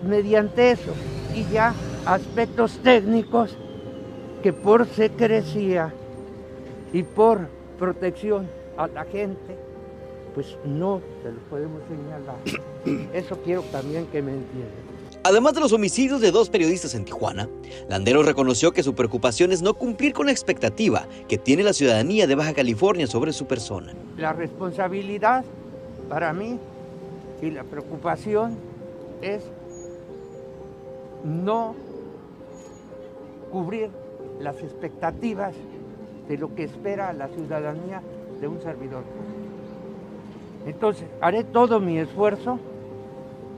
mediante 0.04 0.72
eso 0.72 0.94
y 1.36 1.44
ya 1.54 1.76
aspectos 2.08 2.80
técnicos 2.80 3.56
que 4.42 4.54
por 4.54 4.88
secrecía 4.88 5.94
y 6.94 7.04
por 7.04 7.48
protección 7.78 8.48
a 8.78 8.88
la 8.88 9.06
gente, 9.06 9.56
pues 10.34 10.58
no 10.66 11.02
se 11.22 11.32
lo 11.32 11.40
podemos 11.50 11.82
señalar. 11.88 13.10
Eso 13.14 13.38
quiero 13.44 13.62
también 13.64 14.06
que 14.08 14.22
me 14.22 14.32
entiendan. 14.32 14.90
Además 15.24 15.54
de 15.54 15.60
los 15.60 15.74
homicidios 15.74 16.22
de 16.22 16.32
dos 16.32 16.50
periodistas 16.50 16.96
en 16.96 17.04
Tijuana, 17.04 17.50
Landero 17.90 18.24
reconoció 18.24 18.72
que 18.72 18.84
su 18.84 18.96
preocupación 18.96 19.52
es 19.52 19.62
no 19.62 19.74
cumplir 19.74 20.14
con 20.14 20.28
la 20.28 20.32
expectativa 20.32 21.08
que 21.28 21.38
tiene 21.38 21.62
la 21.62 21.74
ciudadanía 21.74 22.26
de 22.26 22.36
Baja 22.36 22.54
California 22.54 23.06
sobre 23.06 23.34
su 23.34 23.46
persona. 23.46 23.94
La 24.18 24.32
responsabilidad 24.32 25.44
para 26.08 26.32
mí 26.32 26.58
y 27.42 27.52
la 27.52 27.64
preocupación 27.64 28.58
es 29.22 29.44
no 31.26 31.76
cubrir 33.52 33.90
las 34.40 34.62
expectativas 34.62 35.54
de 36.28 36.38
lo 36.38 36.54
que 36.56 36.64
espera 36.64 37.14
la 37.14 37.28
ciudadanía 37.28 38.02
de 38.40 38.48
un 38.48 38.62
servidor. 38.62 39.04
Entonces, 40.66 41.08
haré 41.22 41.44
todo 41.44 41.80
mi 41.80 41.98
esfuerzo 41.98 42.60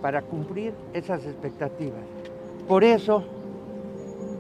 para 0.02 0.22
cumplir 0.22 0.74
esas 0.94 1.26
expectativas. 1.26 2.02
Por 2.68 2.84
eso 2.84 3.24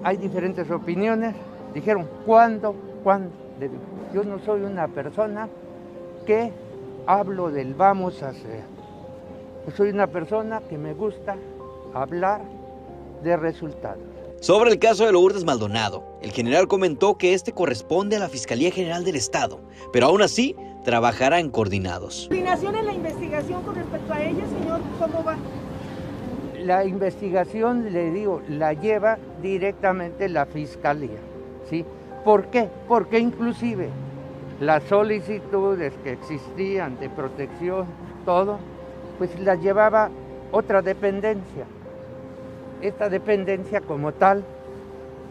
hay 0.04 0.18
diferentes 0.18 0.70
opiniones. 0.72 1.36
Dijeron, 1.74 2.08
¿cuándo? 2.26 2.76
¿Cuándo? 3.04 3.32
Yo 4.14 4.24
no 4.24 4.40
soy 4.40 4.62
una 4.62 4.88
persona 4.88 5.48
que 6.26 6.52
hablo 7.06 7.52
del 7.52 7.74
vamos 7.74 8.24
a 8.24 8.30
hacer. 8.30 8.64
Yo 9.66 9.72
soy 9.72 9.90
una 9.90 10.08
persona 10.08 10.62
que 10.62 10.78
me 10.78 10.94
gusta 10.94 11.36
hablar 11.94 12.42
de 13.24 13.38
resultados. 13.38 14.11
Sobre 14.42 14.72
el 14.72 14.80
caso 14.80 15.06
de 15.06 15.12
Lourdes 15.12 15.46
Maldonado, 15.46 16.04
el 16.24 16.32
general 16.32 16.68
comentó 16.68 17.16
que 17.16 17.36
este 17.36 17.52
corresponde 17.52 18.16
a 18.16 18.20
la 18.20 18.28
Fiscalía 18.28 18.72
General 18.72 19.04
del 19.04 19.16
Estado, 19.16 19.60
pero 19.94 20.08
aún 20.08 20.24
así 20.24 20.56
trabajarán 20.84 21.52
coordinados. 21.52 22.26
¿Coordinación 22.28 22.76
en 22.76 22.88
la 22.88 22.94
investigación 22.94 23.62
con 23.62 23.76
respecto 23.76 24.12
a 24.12 24.24
ella, 24.24 24.44
señor? 24.48 24.82
¿Cómo 24.98 25.24
va? 25.24 25.38
La 26.58 26.84
investigación, 26.86 27.94
le 27.94 28.10
digo, 28.10 28.42
la 28.50 28.74
lleva 28.74 29.20
directamente 29.44 30.28
la 30.28 30.48
Fiscalía. 30.48 31.20
¿sí? 31.70 31.86
¿Por 32.26 32.48
qué? 32.48 32.68
Porque 32.88 33.20
inclusive 33.20 33.90
las 34.60 34.82
solicitudes 34.86 35.94
que 36.04 36.14
existían 36.14 37.00
de 37.00 37.12
protección, 37.12 37.86
todo, 38.26 38.58
pues 39.20 39.40
las 39.40 39.62
llevaba 39.62 40.10
otra 40.52 40.82
dependencia. 40.82 41.68
Esta 42.82 43.10
dependencia 43.10 43.82
como 43.82 44.12
tal 44.12 44.44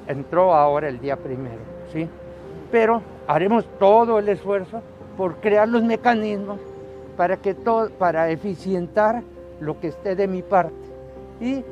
entró 0.06 0.54
ahora 0.54 0.88
el 0.88 1.00
día 1.00 1.16
primero, 1.16 1.60
¿sí? 1.92 2.08
Pero 2.70 3.02
haremos 3.26 3.64
todo 3.78 4.18
el 4.18 4.28
esfuerzo 4.28 4.82
por 5.16 5.36
crear 5.36 5.68
los 5.68 5.82
mecanismos 5.82 6.60
para 7.16 7.36
que 7.36 7.54
todo, 7.54 7.90
para 7.90 8.30
eficientar 8.30 9.22
lo 9.60 9.80
que 9.80 9.88
esté 9.88 10.14
de 10.14 10.28
mi 10.28 10.42
parte 10.42 10.74
y 11.40 11.64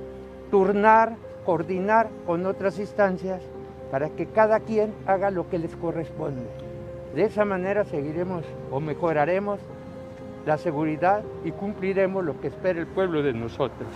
turnar, 0.51 1.17
coordinar 1.47 2.09
con 2.27 2.45
otras 2.47 2.79
instancias 2.79 3.41
para 3.91 4.11
que 4.11 4.27
cada 4.27 4.61
quien 4.61 4.93
haga 5.07 5.31
lo 5.31 5.49
que 5.49 5.59
les 5.59 5.75
corresponde. 5.77 6.47
De 7.15 7.25
esa 7.25 7.45
manera 7.45 7.85
seguiremos 7.85 8.45
o 8.71 8.81
mejoraremos 8.81 9.61
la 10.45 10.59
seguridad 10.59 11.23
y 11.45 11.53
cumpliremos 11.53 12.25
lo 12.25 12.41
que 12.41 12.49
espera 12.49 12.81
el 12.81 12.87
pueblo 12.87 13.23
de 13.23 13.33
nosotros. 13.33 13.89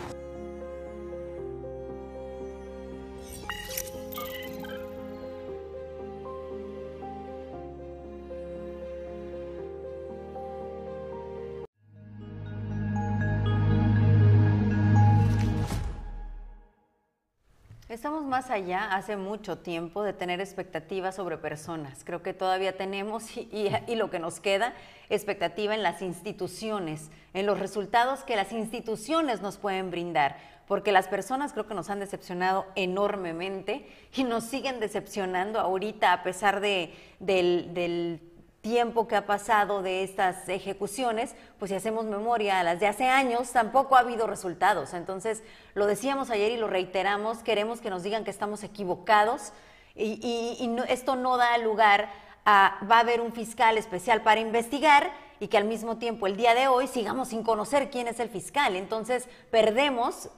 Más 18.32 18.50
allá, 18.50 18.94
hace 18.94 19.18
mucho 19.18 19.58
tiempo, 19.58 20.02
de 20.02 20.14
tener 20.14 20.40
expectativas 20.40 21.16
sobre 21.16 21.36
personas. 21.36 22.02
Creo 22.02 22.22
que 22.22 22.32
todavía 22.32 22.78
tenemos, 22.78 23.36
y, 23.36 23.68
lo 23.94 24.08
que 24.08 24.18
nos 24.18 24.40
queda, 24.40 24.72
expectativa 25.10 25.74
en 25.74 25.82
las 25.82 26.00
instituciones, 26.00 27.10
en 27.34 27.44
los 27.44 27.58
resultados 27.60 28.24
que 28.24 28.34
las 28.34 28.50
instituciones 28.52 29.42
nos 29.42 29.58
pueden 29.58 29.90
brindar. 29.90 30.38
Porque 30.66 30.92
las 30.92 31.08
personas 31.08 31.52
creo 31.52 31.66
que 31.66 31.74
nos 31.74 31.90
han 31.90 32.00
decepcionado 32.00 32.64
enormemente 32.74 33.86
y 34.16 34.24
nos 34.24 34.44
siguen 34.44 34.80
decepcionando 34.80 35.60
ahorita 35.60 36.14
a 36.14 36.22
pesar 36.22 36.62
de, 36.62 36.94
del, 37.20 37.74
del 37.74 38.31
tiempo 38.62 39.08
que 39.08 39.16
ha 39.16 39.26
pasado 39.26 39.82
de 39.82 40.04
estas 40.04 40.48
ejecuciones, 40.48 41.34
pues 41.58 41.70
si 41.70 41.74
hacemos 41.74 42.06
memoria 42.06 42.60
a 42.60 42.62
las 42.62 42.78
de 42.80 42.86
hace 42.86 43.08
años, 43.08 43.50
tampoco 43.50 43.96
ha 43.96 44.00
habido 44.00 44.26
resultados. 44.26 44.94
Entonces, 44.94 45.42
lo 45.74 45.86
decíamos 45.86 46.30
ayer 46.30 46.52
y 46.52 46.56
lo 46.56 46.68
reiteramos, 46.68 47.38
queremos 47.38 47.80
que 47.80 47.90
nos 47.90 48.04
digan 48.04 48.24
que 48.24 48.30
estamos 48.30 48.62
equivocados 48.62 49.52
y, 49.94 50.74
esto 50.88 51.16
no 51.16 51.36
da 51.36 51.58
lugar 51.58 52.08
a, 52.44 52.78
va 52.90 52.98
a 52.98 53.00
haber 53.00 53.20
un 53.20 53.32
fiscal 53.32 53.76
especial 53.76 54.22
para 54.22 54.40
investigar 54.40 55.12
y 55.40 55.48
que 55.48 55.58
al 55.58 55.64
mismo 55.64 55.98
tiempo 55.98 56.28
el 56.28 56.36
día 56.36 56.54
de 56.54 56.68
hoy 56.68 56.86
sigamos 56.86 57.28
sin 57.28 57.42
conocer 57.42 57.90
quién 57.90 58.06
es 58.06 58.20
el 58.20 58.28
fiscal. 58.28 58.76
Entonces, 58.76 59.28
perdemos 59.50 60.30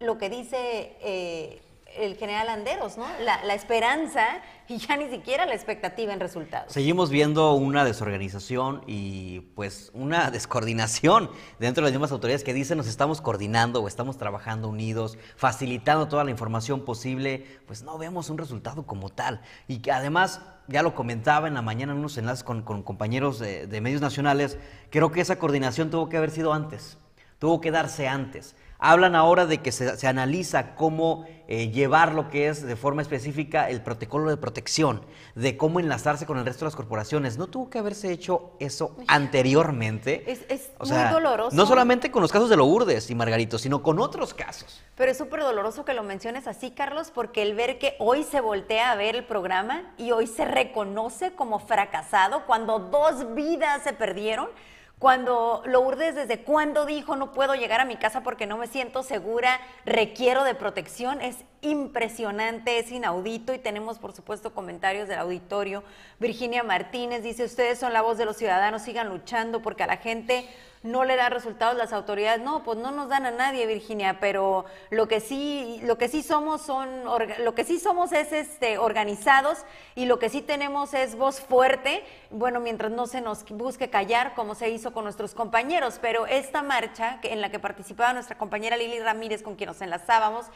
lo 0.00 0.18
que 0.18 0.28
dice... 0.28 0.96
Eh, 1.00 1.62
el 1.98 2.16
general 2.16 2.48
Anderos, 2.48 2.96
¿no? 2.96 3.06
La, 3.20 3.54
esperanza 3.54 4.40
y 4.68 4.78
ya 4.78 4.96
ni 4.96 5.08
siquiera 5.08 5.46
la 5.46 5.54
expectativa 5.54 6.12
en 6.12 6.20
resultados. 6.20 6.72
Seguimos 6.72 7.10
viendo 7.10 7.54
una 7.54 7.84
desorganización 7.84 8.82
y 8.86 9.40
pues 9.54 9.90
una 9.94 10.30
descoordinación 10.32 11.30
dentro 11.58 11.82
de 11.82 11.90
las 11.90 11.92
mismas 11.92 12.12
autoridades 12.12 12.44
que 12.44 12.54
dicen 12.54 12.78
nos 12.78 12.86
estamos 12.86 13.20
coordinando 13.20 13.82
o 13.82 13.88
estamos 13.88 14.16
trabajando 14.16 14.68
unidos, 14.68 15.18
facilitando 15.36 16.08
toda 16.08 16.24
la 16.24 16.30
información 16.30 16.84
posible, 16.84 17.46
pues 17.66 17.82
no 17.82 17.98
vemos 17.98 18.30
un 18.30 18.38
resultado 18.38 18.86
como 18.86 19.08
tal. 19.08 19.40
Y 19.66 19.78
que 19.78 19.90
además, 19.90 20.40
ya 20.68 20.82
lo 20.82 20.94
comentaba 20.94 21.48
en 21.48 21.54
la 21.54 21.62
mañana 21.62 21.92
en 21.92 21.98
unos 21.98 22.16
enlaces 22.18 22.44
con, 22.44 22.62
compañeros 22.62 23.38
de, 23.38 23.66
de 23.66 23.80
medios 23.80 24.00
nacionales, 24.00 24.58
creo 24.90 25.10
que 25.10 25.20
esa 25.20 25.38
coordinación 25.38 25.90
tuvo 25.90 26.08
que 26.08 26.16
haber 26.16 26.30
sido 26.30 26.52
antes, 26.52 26.98
tuvo 27.38 27.60
que 27.60 27.70
darse 27.70 28.08
antes. 28.08 28.54
Hablan 28.80 29.16
ahora 29.16 29.44
de 29.44 29.58
que 29.58 29.72
se, 29.72 30.06
analiza 30.06 30.76
cómo 30.76 31.26
eh, 31.48 31.70
llevar 31.70 32.14
lo 32.14 32.30
que 32.30 32.46
es 32.46 32.62
de 32.62 32.76
forma 32.76 33.02
específica 33.02 33.68
el 33.68 33.82
protocolo 33.82 34.30
de 34.30 34.36
protección, 34.36 35.04
de 35.34 35.56
cómo 35.56 35.80
enlazarse 35.80 36.26
con 36.26 36.38
el 36.38 36.46
resto 36.46 36.60
de 36.60 36.66
las 36.66 36.76
corporaciones. 36.76 37.38
¿No 37.38 37.48
tuvo 37.48 37.70
que 37.70 37.80
haberse 37.80 38.12
hecho 38.12 38.52
eso 38.60 38.94
anteriormente? 39.08 40.30
Es, 40.30 40.70
muy 40.78 41.12
doloroso. 41.12 41.56
No 41.56 41.66
solamente 41.66 42.12
con 42.12 42.22
los 42.22 42.30
casos 42.30 42.48
de 42.48 42.56
Lourdes 42.56 43.10
y 43.10 43.16
Margarito, 43.16 43.58
sino 43.58 43.82
con 43.82 43.98
otros 43.98 44.32
casos. 44.32 44.80
Pero 44.94 45.10
es 45.10 45.18
súper 45.18 45.40
doloroso 45.40 45.84
que 45.84 45.92
lo 45.92 46.04
menciones 46.04 46.46
así, 46.46 46.70
Carlos, 46.70 47.10
porque 47.12 47.42
el 47.42 47.56
ver 47.56 47.80
que 47.80 47.96
hoy 47.98 48.22
se 48.22 48.40
voltea 48.40 48.92
a 48.92 48.94
ver 48.94 49.16
el 49.16 49.24
programa 49.24 49.92
y 49.96 50.12
hoy 50.12 50.28
se 50.28 50.44
reconoce 50.44 51.32
como 51.32 51.58
fracasado 51.58 52.46
cuando 52.46 52.78
dos 52.78 53.34
vidas 53.34 53.82
se 53.82 53.92
perdieron 53.92 54.50
cuando 54.98 55.62
Lourdes 55.64 56.14
desde 56.14 56.42
cuándo 56.42 56.84
dijo 56.84 57.16
no 57.16 57.32
puedo 57.32 57.54
llegar 57.54 57.80
a 57.80 57.84
mi 57.84 57.96
casa 57.96 58.22
porque 58.22 58.46
no 58.46 58.56
me 58.56 58.66
siento 58.66 59.02
segura, 59.02 59.60
requiero 59.84 60.44
de 60.44 60.54
protección, 60.54 61.20
es 61.20 61.36
impresionante, 61.60 62.78
es 62.78 62.90
inaudito 62.90 63.52
y 63.52 63.58
tenemos 63.58 63.98
por 63.98 64.12
supuesto 64.12 64.54
comentarios 64.54 65.08
del 65.08 65.18
auditorio. 65.18 65.82
Virginia 66.18 66.62
Martínez 66.62 67.22
dice, 67.22 67.44
ustedes 67.44 67.78
son 67.78 67.92
la 67.92 68.02
voz 68.02 68.18
de 68.18 68.24
los 68.24 68.36
ciudadanos, 68.36 68.82
sigan 68.82 69.08
luchando 69.08 69.60
porque 69.62 69.82
a 69.82 69.86
la 69.86 69.96
gente 69.96 70.48
no 70.82 71.04
le 71.04 71.16
da 71.16 71.28
resultados 71.28 71.76
las 71.76 71.92
autoridades. 71.92 72.40
No, 72.40 72.62
pues 72.62 72.78
no 72.78 72.90
nos 72.90 73.08
dan 73.08 73.26
a 73.26 73.30
nadie, 73.30 73.66
Virginia, 73.66 74.18
pero 74.20 74.64
lo 74.90 75.08
que 75.08 75.20
sí, 75.20 75.80
lo 75.82 75.98
que 75.98 76.08
sí 76.08 76.22
somos 76.22 76.62
son, 76.62 77.04
lo 77.04 77.54
que 77.54 77.64
sí 77.64 77.78
somos 77.78 78.12
es 78.12 78.32
este 78.32 78.78
organizados 78.78 79.64
y 79.94 80.06
lo 80.06 80.18
que 80.18 80.28
sí 80.28 80.42
tenemos 80.42 80.94
es 80.94 81.16
voz 81.16 81.40
fuerte. 81.40 82.04
Bueno, 82.30 82.60
mientras 82.60 82.90
no 82.92 83.06
se 83.06 83.20
nos 83.20 83.44
busque 83.44 83.90
callar, 83.90 84.34
como 84.34 84.54
se 84.54 84.70
hizo 84.70 84.92
con 84.92 85.04
nuestros 85.04 85.34
compañeros, 85.34 85.98
pero 86.00 86.26
esta 86.26 86.62
marcha 86.62 87.18
en 87.22 87.40
la 87.40 87.50
que 87.50 87.58
participaba 87.58 88.12
nuestra 88.12 88.38
compañera 88.38 88.76
Lili 88.76 89.00
Ramírez, 89.00 89.42
con 89.42 89.56
quien 89.56 89.68
nos 89.68 89.80
enlazábamos, 89.80 90.46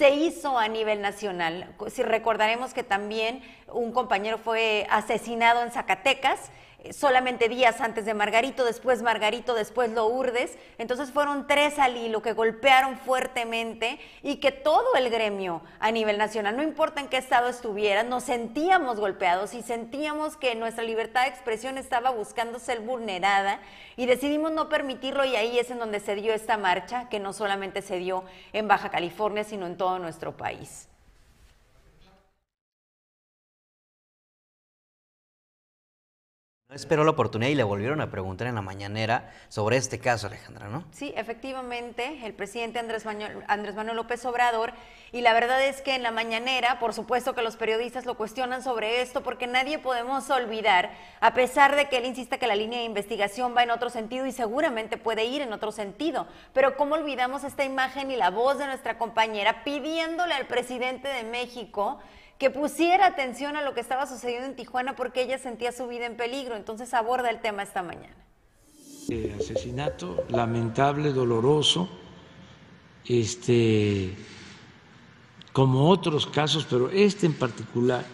se 0.00 0.14
hizo 0.14 0.58
a 0.58 0.66
nivel 0.66 1.02
nacional. 1.02 1.74
Si 1.90 2.02
recordaremos 2.02 2.72
que 2.72 2.82
también 2.82 3.42
un 3.70 3.92
compañero 3.92 4.38
fue 4.38 4.86
asesinado 4.88 5.62
en 5.62 5.70
Zacatecas 5.72 6.50
solamente 6.92 7.48
días 7.48 7.80
antes 7.80 8.04
de 8.04 8.14
Margarito, 8.14 8.64
después 8.64 9.02
Margarito, 9.02 9.54
después 9.54 9.90
Lourdes. 9.90 10.56
Entonces 10.78 11.10
fueron 11.10 11.46
tres 11.46 11.78
al 11.78 11.96
hilo 11.96 12.22
que 12.22 12.32
golpearon 12.32 12.96
fuertemente 12.98 13.98
y 14.22 14.36
que 14.36 14.52
todo 14.52 14.94
el 14.96 15.10
gremio 15.10 15.62
a 15.78 15.90
nivel 15.90 16.18
nacional, 16.18 16.56
no 16.56 16.62
importa 16.62 17.00
en 17.00 17.08
qué 17.08 17.16
estado 17.16 17.48
estuvieran, 17.48 18.08
nos 18.08 18.24
sentíamos 18.24 18.98
golpeados 19.00 19.54
y 19.54 19.62
sentíamos 19.62 20.36
que 20.36 20.54
nuestra 20.54 20.84
libertad 20.84 21.22
de 21.22 21.28
expresión 21.28 21.78
estaba 21.78 22.10
buscando 22.10 22.58
ser 22.58 22.80
vulnerada 22.80 23.60
y 23.96 24.06
decidimos 24.06 24.52
no 24.52 24.68
permitirlo 24.68 25.24
y 25.24 25.36
ahí 25.36 25.58
es 25.58 25.70
en 25.70 25.78
donde 25.78 26.00
se 26.00 26.14
dio 26.14 26.32
esta 26.32 26.56
marcha, 26.56 27.08
que 27.08 27.20
no 27.20 27.32
solamente 27.32 27.82
se 27.82 27.98
dio 27.98 28.24
en 28.52 28.68
Baja 28.68 28.90
California, 28.90 29.44
sino 29.44 29.66
en 29.66 29.76
todo 29.76 29.98
nuestro 29.98 30.36
país. 30.36 30.89
No 36.70 36.76
esperó 36.76 37.02
la 37.02 37.10
oportunidad 37.10 37.50
y 37.50 37.56
le 37.56 37.64
volvieron 37.64 38.00
a 38.00 38.12
preguntar 38.12 38.46
en 38.46 38.54
la 38.54 38.62
mañanera 38.62 39.32
sobre 39.48 39.76
este 39.76 39.98
caso, 39.98 40.28
Alejandra, 40.28 40.68
¿no? 40.68 40.84
Sí, 40.92 41.12
efectivamente, 41.16 42.24
el 42.24 42.32
presidente 42.32 42.78
Andrés 42.78 43.04
Manuel, 43.04 43.42
Andrés 43.48 43.74
Manuel 43.74 43.96
López 43.96 44.24
Obrador, 44.24 44.72
y 45.10 45.22
la 45.22 45.32
verdad 45.32 45.60
es 45.66 45.82
que 45.82 45.96
en 45.96 46.04
la 46.04 46.12
mañanera, 46.12 46.78
por 46.78 46.94
supuesto 46.94 47.34
que 47.34 47.42
los 47.42 47.56
periodistas 47.56 48.06
lo 48.06 48.16
cuestionan 48.16 48.62
sobre 48.62 49.02
esto, 49.02 49.24
porque 49.24 49.48
nadie 49.48 49.80
podemos 49.80 50.30
olvidar, 50.30 50.92
a 51.20 51.34
pesar 51.34 51.74
de 51.74 51.88
que 51.88 51.96
él 51.96 52.04
insista 52.04 52.38
que 52.38 52.46
la 52.46 52.54
línea 52.54 52.78
de 52.78 52.84
investigación 52.84 53.52
va 53.56 53.64
en 53.64 53.72
otro 53.72 53.90
sentido 53.90 54.24
y 54.26 54.30
seguramente 54.30 54.96
puede 54.96 55.24
ir 55.24 55.42
en 55.42 55.52
otro 55.52 55.72
sentido, 55.72 56.28
pero 56.52 56.76
¿cómo 56.76 56.94
olvidamos 56.94 57.42
esta 57.42 57.64
imagen 57.64 58.12
y 58.12 58.16
la 58.16 58.30
voz 58.30 58.58
de 58.58 58.66
nuestra 58.66 58.96
compañera 58.96 59.64
pidiéndole 59.64 60.34
al 60.34 60.46
presidente 60.46 61.08
de 61.08 61.24
México 61.24 61.98
que 62.40 62.50
pusiera 62.50 63.06
atención 63.06 63.54
a 63.54 63.62
lo 63.62 63.74
que 63.74 63.80
estaba 63.80 64.06
sucediendo 64.06 64.46
en 64.46 64.56
Tijuana 64.56 64.96
porque 64.96 65.22
ella 65.22 65.38
sentía 65.38 65.72
su 65.72 65.86
vida 65.86 66.06
en 66.06 66.16
peligro. 66.16 66.56
Entonces 66.56 66.94
aborda 66.94 67.28
el 67.28 67.42
tema 67.42 67.62
esta 67.62 67.82
mañana. 67.82 68.16
Eh, 69.10 69.36
asesinato 69.38 70.24
lamentable, 70.30 71.12
doloroso, 71.12 71.90
este, 73.04 74.14
como 75.52 75.90
otros 75.90 76.26
casos, 76.26 76.66
pero 76.68 76.88
este 76.88 77.26
en 77.26 77.34
particular 77.34 78.06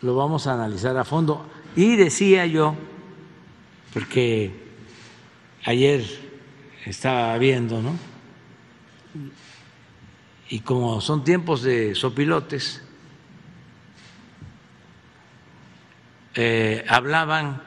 lo 0.00 0.16
vamos 0.16 0.46
a 0.46 0.54
analizar 0.54 0.96
a 0.96 1.04
fondo. 1.04 1.44
Y 1.76 1.94
decía 1.96 2.46
yo, 2.46 2.74
porque 3.92 4.50
ayer 5.62 6.06
estaba 6.86 7.36
viendo, 7.36 7.82
¿no? 7.82 7.92
Y 10.48 10.60
como 10.60 11.00
son 11.00 11.24
tiempos 11.24 11.62
de 11.62 11.94
sopilotes, 11.94 12.82
eh, 16.34 16.84
hablaban 16.88 17.62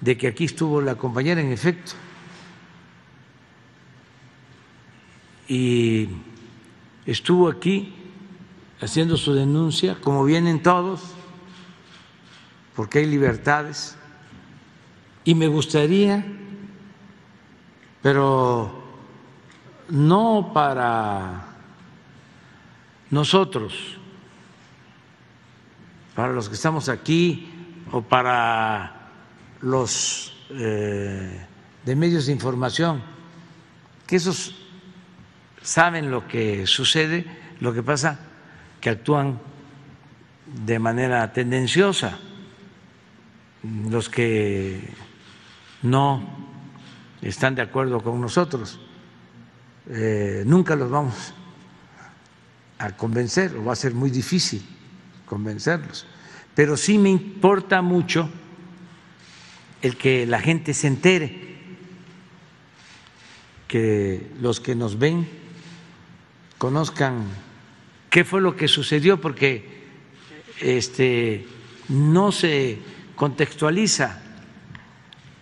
de 0.00 0.16
que 0.16 0.28
aquí 0.28 0.44
estuvo 0.44 0.80
la 0.80 0.94
compañera 0.94 1.40
en 1.40 1.52
efecto. 1.52 1.92
Y 5.48 6.08
estuvo 7.04 7.48
aquí 7.48 7.94
haciendo 8.80 9.16
su 9.16 9.34
denuncia, 9.34 9.96
como 10.00 10.24
vienen 10.24 10.62
todos, 10.62 11.02
porque 12.74 13.00
hay 13.00 13.06
libertades, 13.06 13.96
y 15.24 15.34
me 15.34 15.48
gustaría, 15.48 16.24
pero 18.02 18.84
no 19.88 20.50
para 20.54 21.45
nosotros, 23.10 23.96
para 26.14 26.32
los 26.32 26.48
que 26.48 26.54
estamos 26.54 26.88
aquí 26.88 27.48
o 27.92 28.02
para 28.02 29.10
los 29.60 30.34
eh, 30.50 31.46
de 31.84 31.96
medios 31.96 32.26
de 32.26 32.32
información, 32.32 33.02
que 34.06 34.16
esos 34.16 34.54
saben 35.62 36.10
lo 36.10 36.26
que 36.26 36.66
sucede, 36.66 37.26
lo 37.60 37.72
que 37.72 37.82
pasa, 37.82 38.18
que 38.80 38.90
actúan 38.90 39.40
de 40.46 40.78
manera 40.78 41.32
tendenciosa, 41.32 42.18
los 43.62 44.08
que 44.08 44.94
no 45.82 46.22
están 47.22 47.54
de 47.54 47.62
acuerdo 47.62 48.00
con 48.00 48.20
nosotros, 48.20 48.78
eh, 49.88 50.42
nunca 50.46 50.76
los 50.76 50.90
vamos 50.90 51.34
a 52.78 52.96
convencer, 52.96 53.56
o 53.56 53.64
va 53.64 53.72
a 53.72 53.76
ser 53.76 53.94
muy 53.94 54.10
difícil 54.10 54.62
convencerlos. 55.24 56.06
Pero 56.54 56.76
sí 56.76 56.98
me 56.98 57.10
importa 57.10 57.82
mucho 57.82 58.30
el 59.82 59.96
que 59.96 60.26
la 60.26 60.40
gente 60.40 60.74
se 60.74 60.86
entere, 60.86 61.46
que 63.68 64.30
los 64.40 64.60
que 64.60 64.74
nos 64.74 64.98
ven 64.98 65.28
conozcan 66.58 67.24
qué 68.10 68.24
fue 68.24 68.40
lo 68.40 68.56
que 68.56 68.68
sucedió, 68.68 69.20
porque 69.20 69.84
este, 70.60 71.46
no 71.88 72.32
se 72.32 72.78
contextualiza, 73.14 74.22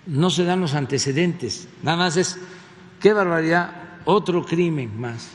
no 0.07 0.31
se 0.31 0.45
dan 0.45 0.61
los 0.61 0.75
antecedentes, 0.75 1.69
nada 1.83 1.97
más 1.97 2.17
es, 2.17 2.39
qué 3.01 3.13
barbaridad, 3.13 4.01
otro 4.05 4.45
crimen 4.45 5.01
más, 5.01 5.31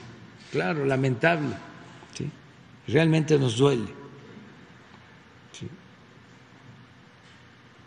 claro, 0.52 0.86
lamentable 0.86 1.69
realmente 2.90 3.38
nos 3.38 3.58
duele. 3.58 4.00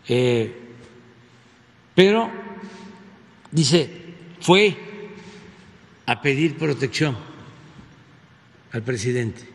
Eh, 0.09 0.53
pero, 1.95 2.31
dice, 3.51 3.91
fue 4.41 4.77
a 6.07 6.21
pedir 6.21 6.57
protección 6.57 7.17
al 8.73 8.83
presidente. 8.83 9.49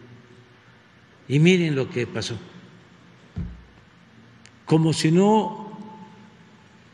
Y 1.28 1.40
miren 1.40 1.76
lo 1.76 1.90
que 1.90 2.08
pasó. 2.08 2.38
Como 4.66 4.94
si 4.94 5.12
no 5.12 5.68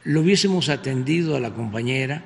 lo 0.03 0.21
hubiésemos 0.21 0.69
atendido 0.69 1.35
a 1.35 1.39
la 1.39 1.53
compañera, 1.53 2.23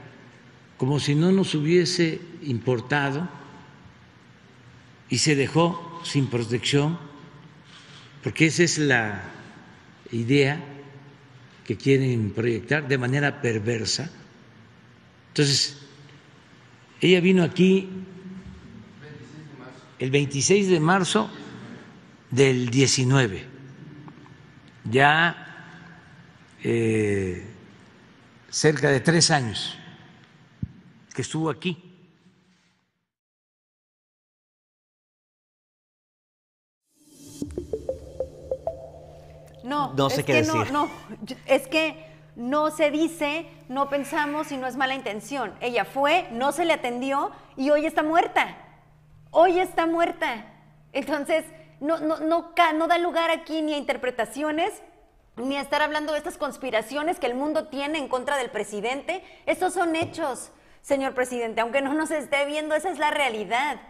como 0.78 1.00
si 1.00 1.16
no 1.16 1.32
nos 1.32 1.54
hubiese 1.56 2.22
importado 2.44 3.28
y 5.10 5.18
se 5.18 5.36
dejó 5.36 5.87
sin 6.04 6.28
protección, 6.28 6.98
porque 8.24 8.48
esa 8.48 8.64
es 8.64 8.78
la 8.78 9.24
idea 10.12 10.64
que 11.66 11.78
quieren 11.78 12.32
proyectar 12.32 12.88
de 12.88 12.98
manera 12.98 13.42
perversa. 13.42 14.10
Entonces, 15.30 15.78
ella 17.02 17.20
vino 17.20 17.44
aquí 17.44 17.90
el 20.00 20.12
26 20.12 20.70
de 20.70 20.80
marzo 20.80 21.30
del 22.32 22.70
19, 22.70 23.46
ya 24.86 25.44
eh, 26.64 27.46
cerca 28.50 28.90
de 28.90 29.00
tres 29.00 29.32
años 29.32 29.78
que 31.14 31.22
estuvo 31.22 31.50
aquí. 31.50 31.87
No, 39.68 39.94
no 39.96 40.10
sé 40.10 40.24
qué 40.24 40.34
decir. 40.34 40.72
No, 40.72 40.86
no, 40.86 40.90
es 41.46 41.68
que 41.68 42.06
no 42.38 42.72
se 42.72 42.90
dice, 42.90 43.46
no 43.68 43.90
pensamos 43.90 44.54
y 44.54 44.58
no 44.58 44.66
es 44.66 44.78
mala 44.78 44.96
intención. 44.96 45.54
Ella 45.60 45.84
fue, 45.84 46.26
no 46.32 46.54
se 46.54 46.64
le 46.64 46.72
atendió 46.72 47.32
y 47.58 47.70
hoy 47.70 47.86
está 47.86 48.02
muerta. 48.02 48.56
Hoy 49.30 49.60
está 49.60 49.86
muerta. 49.86 50.46
Entonces, 50.94 51.44
no, 51.82 52.00
no, 52.00 52.18
no, 52.22 52.54
no 52.76 52.88
da 52.88 52.98
lugar 52.98 53.30
aquí 53.30 53.62
ni 53.62 53.74
a 53.74 53.78
interpretaciones, 53.78 54.72
ni 55.36 55.58
a 55.58 55.62
estar 55.62 55.82
hablando 55.82 56.14
de 56.14 56.20
estas 56.20 56.38
conspiraciones 56.38 57.20
que 57.20 57.28
el 57.28 57.36
mundo 57.36 57.68
tiene 57.68 57.98
en 57.98 58.08
contra 58.08 58.38
del 58.38 58.50
presidente. 58.50 59.22
Estos 59.46 59.74
son 59.74 59.98
hechos, 59.98 60.52
señor 60.82 61.14
presidente, 61.14 61.60
aunque 61.60 61.82
no 61.82 61.94
nos 61.94 62.12
esté 62.12 62.46
viendo, 62.46 62.74
esa 62.74 62.90
es 62.90 63.00
la 63.00 63.12
realidad. 63.12 63.82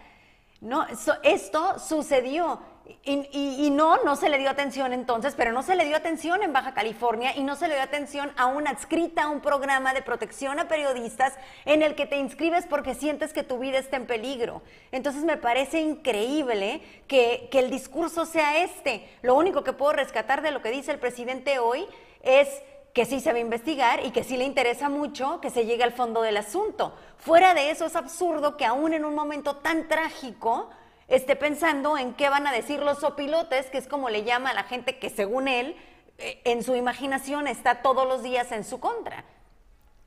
No, 0.60 0.88
esto 1.22 1.78
sucedió 1.78 2.62
y, 3.04 3.70
no, 3.72 4.04
no 4.04 4.16
se 4.16 4.30
le 4.30 4.38
dio 4.38 4.50
atención 4.50 4.94
entonces, 4.94 5.34
pero 5.36 5.52
no 5.52 5.64
se 5.64 5.76
le 5.76 5.86
dio 5.86 5.96
atención 5.96 6.44
en 6.44 6.54
Baja 6.54 6.74
California 6.74 7.36
y 7.36 7.44
no 7.44 7.56
se 7.56 7.68
le 7.68 7.76
dio 7.76 7.84
atención 7.84 8.32
a 8.38 8.48
una 8.48 8.72
adscrita 8.72 9.24
a 9.24 9.30
un 9.30 9.42
programa 9.42 9.94
de 9.94 10.02
protección 10.02 10.60
a 10.60 10.68
periodistas 10.68 11.34
en 11.66 11.82
el 11.82 11.96
que 11.96 12.06
te 12.06 12.18
inscribes 12.18 12.66
porque 12.66 12.96
sientes 12.96 13.34
que 13.34 13.44
tu 13.44 13.60
vida 13.60 13.78
está 13.78 13.98
en 13.98 14.08
peligro. 14.08 14.62
Entonces 14.92 15.24
me 15.24 15.38
parece 15.38 15.80
increíble 15.82 16.82
que, 17.08 17.48
que 17.52 17.60
el 17.60 17.70
discurso 17.70 18.26
sea 18.26 18.64
este. 18.64 19.08
Lo 19.22 19.36
único 19.36 19.64
que 19.64 19.74
puedo 19.74 19.94
rescatar 19.94 20.42
de 20.42 20.52
lo 20.52 20.62
que 20.62 20.72
dice 20.72 20.92
el 20.92 21.00
presidente 21.00 21.60
hoy 21.60 21.86
es 22.24 22.48
que 22.94 23.06
sí 23.06 23.20
se 23.20 23.32
va 23.32 23.38
a 23.38 23.42
investigar 23.42 24.06
y 24.06 24.12
que 24.12 24.24
sí 24.24 24.38
le 24.38 24.44
interesa 24.44 24.90
mucho 24.90 25.40
que 25.40 25.52
se 25.52 25.66
llegue 25.66 25.84
al 25.84 25.94
fondo 25.94 26.22
del 26.24 26.36
asunto. 26.36 26.96
Fuera 27.18 27.54
de 27.54 27.70
eso 27.70 27.86
es 27.86 27.96
absurdo 27.96 28.58
que 28.58 28.66
aún 28.66 28.92
en 28.94 29.06
un 29.06 29.14
momento 29.14 29.58
tan 29.58 29.88
trágico 29.88 30.70
esté 31.08 31.36
pensando 31.36 31.98
en 31.98 32.14
qué 32.14 32.30
van 32.30 32.48
a 32.48 32.52
decir 32.52 32.80
los 32.80 33.00
sopilotes, 33.00 33.68
que 33.68 33.78
es 33.78 33.88
como 33.88 34.10
le 34.10 34.24
llama 34.24 34.50
a 34.50 34.54
la 34.54 34.64
gente 34.64 35.00
que 35.00 35.10
según 35.10 35.48
él 35.48 35.76
eh, 36.18 36.42
en 36.46 36.64
su 36.64 36.76
imaginación 36.76 37.48
está 37.48 37.82
todos 37.82 38.08
los 38.08 38.24
días 38.24 38.52
en 38.52 38.64
su 38.64 38.80
contra. 38.80 39.24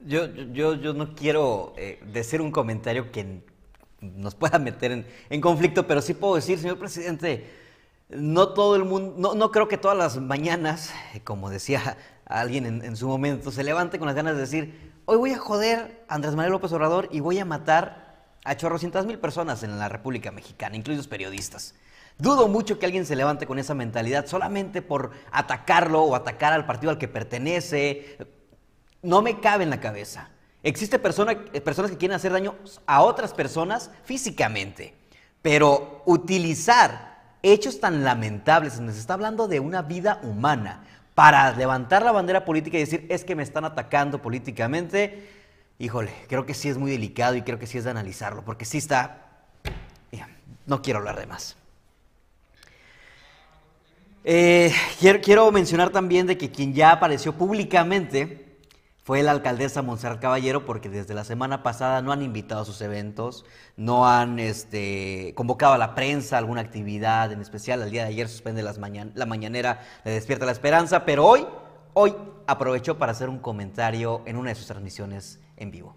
Yo, 0.00 0.26
yo, 0.26 0.74
yo 0.74 0.92
no 0.94 1.14
quiero 1.14 1.74
eh, 1.76 2.00
decir 2.06 2.40
un 2.40 2.50
comentario 2.50 3.12
que 3.12 3.42
nos 4.00 4.34
pueda 4.34 4.58
meter 4.58 5.04
en, 5.28 5.40
conflicto, 5.40 5.86
pero 5.86 6.00
sí 6.00 6.14
puedo 6.14 6.36
decir, 6.36 6.58
señor 6.58 6.78
presidente, 6.78 7.50
no 8.08 8.54
todo 8.54 8.76
el 8.76 8.84
mundo, 8.84 9.14
no, 9.16 9.34
no 9.34 9.50
creo 9.50 9.68
que 9.68 9.76
todas 9.76 9.96
las 9.96 10.16
mañanas, 10.16 10.92
eh, 11.14 11.20
como 11.22 11.50
decía 11.50 11.96
alguien 12.24 12.66
en, 12.66 12.84
en, 12.84 12.96
su 12.96 13.08
momento, 13.08 13.50
se 13.50 13.62
levante 13.62 13.98
con 13.98 14.06
las 14.06 14.16
ganas 14.16 14.34
de 14.34 14.40
decir, 14.40 14.92
hoy 15.04 15.16
voy 15.18 15.32
a 15.32 15.38
joder 15.38 16.04
a 16.08 16.14
Andrés 16.14 16.34
Manuel 16.34 16.52
López 16.52 16.72
Obrador 16.72 17.08
y 17.10 17.20
voy 17.20 17.38
a 17.38 17.44
matar 17.44 18.09
a 18.44 18.56
chorrocientas 18.56 19.06
mil 19.06 19.18
personas 19.18 19.62
en 19.62 19.78
la 19.78 19.88
República 19.88 20.30
Mexicana, 20.30 20.76
incluidos 20.76 21.08
periodistas. 21.08 21.74
Dudo 22.18 22.48
mucho 22.48 22.78
que 22.78 22.86
alguien 22.86 23.06
se 23.06 23.16
levante 23.16 23.46
con 23.46 23.58
esa 23.58 23.74
mentalidad 23.74 24.26
solamente 24.26 24.82
por 24.82 25.10
atacarlo 25.32 26.02
o 26.02 26.14
atacar 26.14 26.52
al 26.52 26.66
partido 26.66 26.90
al 26.90 26.98
que 26.98 27.08
pertenece. 27.08 28.18
No 29.02 29.22
me 29.22 29.40
cabe 29.40 29.64
en 29.64 29.70
la 29.70 29.80
cabeza. 29.80 30.28
Existen 30.62 31.00
persona, 31.00 31.34
personas 31.64 31.90
que 31.90 31.96
quieren 31.96 32.16
hacer 32.16 32.32
daño 32.32 32.56
a 32.86 33.02
otras 33.02 33.32
personas 33.32 33.90
físicamente, 34.04 34.94
pero 35.40 36.02
utilizar 36.04 37.36
hechos 37.42 37.80
tan 37.80 38.04
lamentables, 38.04 38.76
donde 38.76 38.92
se 38.92 39.00
está 39.00 39.14
hablando 39.14 39.48
de 39.48 39.60
una 39.60 39.80
vida 39.80 40.20
humana, 40.22 40.84
para 41.14 41.52
levantar 41.52 42.02
la 42.02 42.12
bandera 42.12 42.44
política 42.44 42.76
y 42.76 42.80
decir 42.80 43.06
es 43.08 43.24
que 43.24 43.34
me 43.34 43.42
están 43.42 43.64
atacando 43.64 44.22
políticamente, 44.22 45.28
híjole, 45.80 46.12
creo 46.28 46.46
que 46.46 46.54
sí 46.54 46.68
es 46.68 46.78
muy 46.78 46.90
delicado 46.92 47.34
y 47.34 47.42
creo 47.42 47.58
que 47.58 47.66
sí 47.66 47.78
es 47.78 47.84
de 47.84 47.90
analizarlo, 47.90 48.44
porque 48.44 48.64
sí 48.64 48.78
está... 48.78 49.26
No 50.66 50.82
quiero 50.82 51.00
hablar 51.00 51.18
de 51.18 51.26
más. 51.26 51.56
Eh, 54.22 54.72
quiero, 55.22 55.50
mencionar 55.50 55.90
también 55.90 56.26
de 56.26 56.38
que 56.38 56.52
quien 56.52 56.74
ya 56.74 56.92
apareció 56.92 57.32
públicamente 57.32 58.58
fue 59.02 59.22
la 59.22 59.32
alcaldesa 59.32 59.82
Montserrat 59.82 60.20
Caballero, 60.20 60.66
porque 60.66 60.90
desde 60.90 61.14
la 61.14 61.24
semana 61.24 61.64
pasada 61.64 62.02
no 62.02 62.12
han 62.12 62.22
invitado 62.22 62.60
a 62.60 62.64
sus 62.66 62.80
eventos, 62.82 63.46
no 63.76 64.06
han 64.06 64.38
este, 64.38 65.32
convocado 65.34 65.72
a 65.72 65.78
la 65.78 65.94
prensa 65.96 66.38
alguna 66.38 66.60
actividad 66.60 67.32
en 67.32 67.40
especial. 67.40 67.82
El 67.82 67.90
día 67.90 68.02
de 68.02 68.10
ayer 68.10 68.28
suspende 68.28 68.62
las 68.62 68.78
mañan 68.78 69.10
la 69.16 69.26
mañanera 69.26 69.80
de 70.04 70.12
Despierta 70.12 70.44
la 70.44 70.52
Esperanza, 70.52 71.04
pero 71.06 71.26
hoy, 71.26 71.46
hoy 71.94 72.14
aprovechó 72.46 72.98
para 72.98 73.12
hacer 73.12 73.28
un 73.28 73.38
comentario 73.38 74.22
en 74.26 74.36
una 74.36 74.50
de 74.50 74.56
sus 74.56 74.66
transmisiones 74.66 75.40
en 75.60 75.70
vivo. 75.70 75.94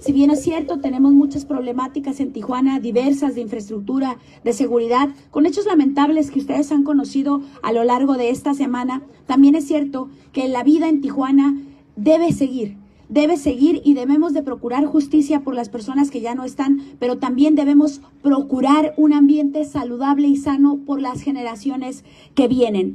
Si 0.00 0.12
bien 0.12 0.30
es 0.30 0.42
cierto, 0.42 0.78
tenemos 0.80 1.12
muchas 1.12 1.44
problemáticas 1.44 2.20
en 2.20 2.32
Tijuana, 2.32 2.78
diversas 2.78 3.34
de 3.34 3.40
infraestructura, 3.40 4.18
de 4.44 4.52
seguridad, 4.52 5.08
con 5.30 5.46
hechos 5.46 5.66
lamentables 5.66 6.30
que 6.30 6.38
ustedes 6.38 6.70
han 6.70 6.84
conocido 6.84 7.42
a 7.62 7.72
lo 7.72 7.82
largo 7.82 8.14
de 8.14 8.30
esta 8.30 8.54
semana, 8.54 9.02
también 9.26 9.54
es 9.54 9.66
cierto 9.66 10.08
que 10.32 10.48
la 10.48 10.62
vida 10.62 10.88
en 10.88 11.00
Tijuana 11.00 11.60
debe 11.96 12.32
seguir, 12.32 12.76
debe 13.08 13.36
seguir 13.36 13.80
y 13.84 13.94
debemos 13.94 14.34
de 14.34 14.42
procurar 14.42 14.84
justicia 14.84 15.40
por 15.40 15.54
las 15.54 15.70
personas 15.70 16.10
que 16.10 16.20
ya 16.20 16.34
no 16.34 16.44
están, 16.44 16.82
pero 16.98 17.18
también 17.18 17.54
debemos 17.54 18.02
procurar 18.22 18.92
un 18.96 19.14
ambiente 19.14 19.64
saludable 19.64 20.28
y 20.28 20.36
sano 20.36 20.78
por 20.86 21.00
las 21.00 21.22
generaciones 21.22 22.04
que 22.34 22.46
vienen. 22.46 22.94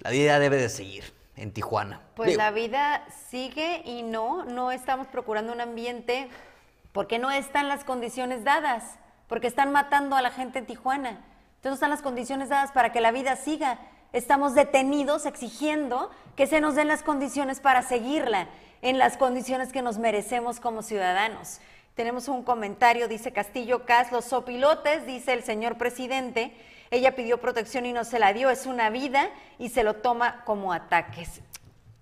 La 0.00 0.10
vida 0.10 0.38
debe 0.38 0.56
de 0.56 0.68
seguir 0.68 1.19
en 1.40 1.52
Tijuana. 1.52 2.02
Pues 2.14 2.30
Digo. 2.30 2.38
la 2.38 2.50
vida 2.50 3.04
sigue 3.30 3.82
y 3.84 4.02
no, 4.02 4.44
no 4.44 4.70
estamos 4.70 5.06
procurando 5.06 5.52
un 5.52 5.60
ambiente 5.60 6.28
porque 6.92 7.18
no 7.18 7.30
están 7.30 7.68
las 7.68 7.82
condiciones 7.82 8.44
dadas, 8.44 8.98
porque 9.26 9.46
están 9.46 9.72
matando 9.72 10.16
a 10.16 10.22
la 10.22 10.30
gente 10.30 10.58
en 10.58 10.66
Tijuana. 10.66 11.10
Entonces 11.56 11.70
no 11.70 11.74
están 11.74 11.90
las 11.90 12.02
condiciones 12.02 12.50
dadas 12.50 12.72
para 12.72 12.92
que 12.92 13.00
la 13.00 13.10
vida 13.10 13.36
siga. 13.36 13.78
Estamos 14.12 14.54
detenidos 14.54 15.24
exigiendo 15.24 16.10
que 16.36 16.46
se 16.46 16.60
nos 16.60 16.74
den 16.74 16.88
las 16.88 17.02
condiciones 17.02 17.60
para 17.60 17.82
seguirla, 17.82 18.48
en 18.82 18.98
las 18.98 19.16
condiciones 19.16 19.72
que 19.72 19.82
nos 19.82 19.98
merecemos 19.98 20.60
como 20.60 20.82
ciudadanos. 20.82 21.60
Tenemos 21.94 22.28
un 22.28 22.42
comentario, 22.42 23.08
dice 23.08 23.32
Castillo 23.32 23.84
Cas, 23.84 24.10
los 24.10 24.24
sopilotes, 24.24 25.06
dice 25.06 25.32
el 25.32 25.42
señor 25.42 25.76
presidente, 25.76 26.52
ella 26.90 27.14
pidió 27.14 27.40
protección 27.40 27.86
y 27.86 27.92
no 27.92 28.04
se 28.04 28.18
la 28.18 28.32
dio, 28.32 28.50
es 28.50 28.66
una 28.66 28.90
vida 28.90 29.30
y 29.58 29.68
se 29.68 29.84
lo 29.84 29.94
toma 29.94 30.44
como 30.44 30.72
ataques. 30.72 31.40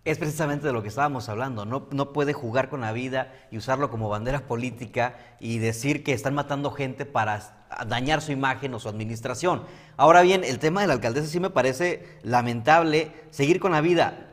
Es 0.05 0.19
precisamente 0.19 0.67
de 0.67 0.73
lo 0.73 0.81
que 0.81 0.89
estábamos 0.89 1.29
hablando, 1.29 1.67
no, 1.67 1.89
no 1.91 2.13
puede 2.15 2.33
jugar 2.33 2.71
con 2.71 2.81
la 2.81 2.93
vida 2.93 3.35
y 3.51 3.59
usarlo 3.59 3.91
como 3.91 4.09
bandera 4.09 4.47
política 4.47 5.19
y 5.39 5.59
decir 5.59 6.03
que 6.03 6.15
están 6.15 6.35
matando 6.35 6.71
gente 6.71 7.05
para 7.05 7.67
dañar 7.87 8.23
su 8.23 8.33
imagen 8.33 8.73
o 8.73 8.81
su 8.81 8.89
administración. 8.89 9.65
Ahora 9.99 10.23
bien, 10.23 10.45
el 10.45 10.59
tema 10.59 10.81
de 10.81 10.87
la 10.87 10.95
alcaldesa 10.95 11.27
sí 11.27 11.41
me 11.41 11.51
parece 11.51 12.19
lamentable 12.23 13.13
seguir 13.31 13.61
con 13.61 13.73
la 13.73 13.83
vida. 13.83 14.28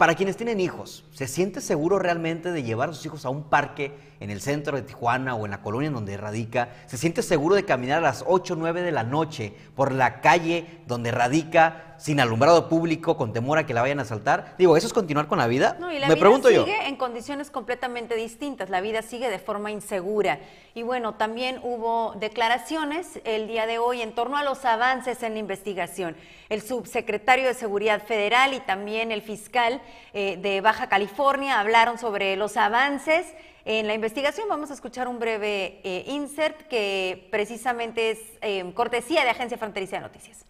Para 0.00 0.14
quienes 0.14 0.38
tienen 0.38 0.60
hijos, 0.60 1.04
¿se 1.12 1.28
siente 1.28 1.60
seguro 1.60 1.98
realmente 1.98 2.52
de 2.52 2.62
llevar 2.62 2.88
a 2.88 2.94
sus 2.94 3.04
hijos 3.04 3.26
a 3.26 3.28
un 3.28 3.42
parque 3.42 3.92
en 4.20 4.30
el 4.30 4.40
centro 4.40 4.74
de 4.74 4.82
Tijuana 4.82 5.34
o 5.34 5.44
en 5.44 5.50
la 5.50 5.60
colonia 5.60 5.88
en 5.88 5.92
donde 5.92 6.16
radica? 6.16 6.70
¿Se 6.86 6.96
siente 6.96 7.22
seguro 7.22 7.54
de 7.54 7.66
caminar 7.66 7.98
a 7.98 8.08
las 8.08 8.24
8 8.26 8.54
o 8.54 8.56
9 8.56 8.80
de 8.80 8.92
la 8.92 9.04
noche 9.04 9.52
por 9.76 9.92
la 9.92 10.22
calle 10.22 10.80
donde 10.86 11.10
radica 11.10 11.89
sin 12.00 12.18
alumbrado 12.18 12.68
público 12.68 13.16
con 13.16 13.32
temor 13.32 13.58
a 13.58 13.66
que 13.66 13.74
la 13.74 13.82
vayan 13.82 13.98
a 13.98 14.02
asaltar? 14.02 14.54
Digo, 14.58 14.76
¿eso 14.76 14.86
es 14.86 14.92
continuar 14.92 15.28
con 15.28 15.38
la 15.38 15.46
vida? 15.46 15.76
No, 15.78 15.92
y 15.92 15.98
la 15.98 16.08
Me 16.08 16.14
vida 16.14 16.20
pregunto 16.20 16.48
sigue 16.48 16.66
yo. 16.66 16.86
en 16.86 16.96
condiciones 16.96 17.50
completamente 17.50 18.14
distintas. 18.14 18.70
La 18.70 18.80
vida 18.80 19.02
sigue 19.02 19.28
de 19.28 19.38
forma 19.38 19.70
insegura. 19.70 20.40
Y 20.74 20.82
bueno, 20.82 21.14
también 21.14 21.60
hubo 21.62 22.14
declaraciones 22.18 23.20
el 23.24 23.48
día 23.48 23.66
de 23.66 23.78
hoy 23.78 24.00
en 24.00 24.14
torno 24.14 24.36
a 24.38 24.44
los 24.44 24.64
avances 24.64 25.22
en 25.22 25.34
la 25.34 25.38
investigación. 25.40 26.16
El 26.48 26.62
subsecretario 26.62 27.46
de 27.46 27.54
Seguridad 27.54 28.02
Federal 28.02 28.54
y 28.54 28.60
también 28.60 29.12
el 29.12 29.22
fiscal 29.22 29.82
eh, 30.14 30.38
de 30.40 30.60
Baja 30.62 30.88
California 30.88 31.60
hablaron 31.60 31.98
sobre 31.98 32.36
los 32.36 32.56
avances 32.56 33.26
en 33.64 33.86
la 33.86 33.94
investigación. 33.94 34.48
Vamos 34.48 34.70
a 34.70 34.74
escuchar 34.74 35.06
un 35.06 35.18
breve 35.18 35.80
eh, 35.84 36.04
insert 36.06 36.62
que 36.68 37.28
precisamente 37.30 38.10
es 38.10 38.18
eh, 38.40 38.72
cortesía 38.74 39.22
de 39.24 39.30
Agencia 39.30 39.58
Fronteriza 39.58 39.96
de 39.96 40.02
Noticias. 40.02 40.46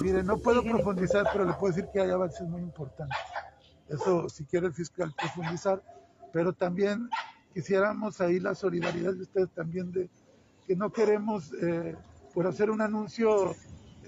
Mire, 0.00 0.22
no 0.22 0.38
puedo 0.38 0.62
profundizar, 0.62 1.26
pero 1.32 1.44
le 1.44 1.52
puedo 1.54 1.74
decir 1.74 1.90
que 1.92 2.00
hay 2.00 2.10
avances 2.10 2.46
muy 2.46 2.60
importantes. 2.60 3.18
Eso, 3.88 4.28
si 4.28 4.44
quiere 4.44 4.66
el 4.66 4.74
fiscal 4.74 5.14
profundizar, 5.16 5.82
pero 6.32 6.52
también 6.52 7.08
quisiéramos 7.54 8.20
ahí 8.20 8.40
la 8.40 8.54
solidaridad 8.54 9.14
de 9.14 9.22
ustedes 9.22 9.50
también 9.50 9.90
de 9.92 10.10
que 10.66 10.76
no 10.76 10.90
queremos 10.90 11.52
eh, 11.62 11.96
por 12.34 12.46
hacer 12.46 12.70
un 12.70 12.82
anuncio 12.82 13.54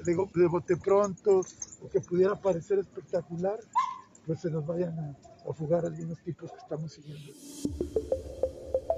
de, 0.05 0.17
de 0.35 0.47
bote 0.47 0.77
pronto 0.77 1.41
o 1.83 1.89
que 1.89 2.01
pudiera 2.01 2.35
parecer 2.35 2.81
espectacular, 2.81 3.59
pues 4.27 4.41
se 4.41 4.51
nos 4.51 4.67
vayan 4.67 4.99
a, 4.99 5.17
a 5.49 5.53
fugar 5.55 5.87
algunos 5.87 6.19
tipos 6.19 6.51
que 6.51 6.59
estamos 6.59 6.93
siguiendo. 6.93 7.33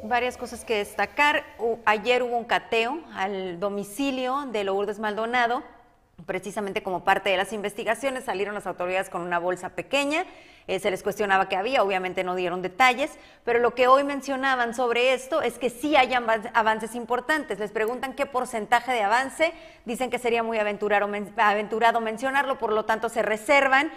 Varias 0.03 0.37
cosas 0.37 0.65
que 0.65 0.79
destacar. 0.79 1.45
Ayer 1.85 2.23
hubo 2.23 2.37
un 2.37 2.45
cateo 2.45 3.01
al 3.15 3.61
domicilio 3.61 4.47
de 4.51 4.65
Lourdes 4.65 4.99
Maldonado. 4.99 5.63
Precisamente 6.27 6.83
como 6.83 7.05
parte 7.05 7.31
de 7.31 7.37
las 7.37 7.53
investigaciones 7.53 8.25
salieron 8.25 8.55
las 8.55 8.67
autoridades 8.67 9.09
con 9.09 9.23
una 9.23 9.39
bolsa 9.39 9.71
pequeña, 9.71 10.25
eh, 10.67 10.79
se 10.79 10.91
les 10.91 11.03
cuestionaba 11.03 11.49
qué 11.49 11.57
había, 11.57 11.83
obviamente 11.83 12.25
no 12.25 12.35
dieron 12.35 12.63
detalles, 12.63 13.11
pero 13.45 13.59
lo 13.59 13.75
que 13.75 13.89
hoy 13.89 14.05
mencionaban 14.05 14.75
sobre 14.75 15.15
esto 15.15 15.41
es 15.43 15.59
que 15.59 15.71
sí 15.71 15.97
hay 15.97 16.13
avan- 16.13 16.51
avances 16.55 16.95
importantes. 16.95 17.59
Les 17.59 17.71
preguntan 17.73 18.13
qué 18.15 18.27
porcentaje 18.27 18.93
de 18.93 19.03
avance, 19.03 19.53
dicen 19.85 20.11
que 20.11 20.19
sería 20.19 20.43
muy 20.43 20.59
aventurado 20.59 22.01
mencionarlo, 22.01 22.59
por 22.59 22.73
lo 22.73 22.85
tanto 22.85 23.09
se 23.09 23.23
reservan 23.23 23.91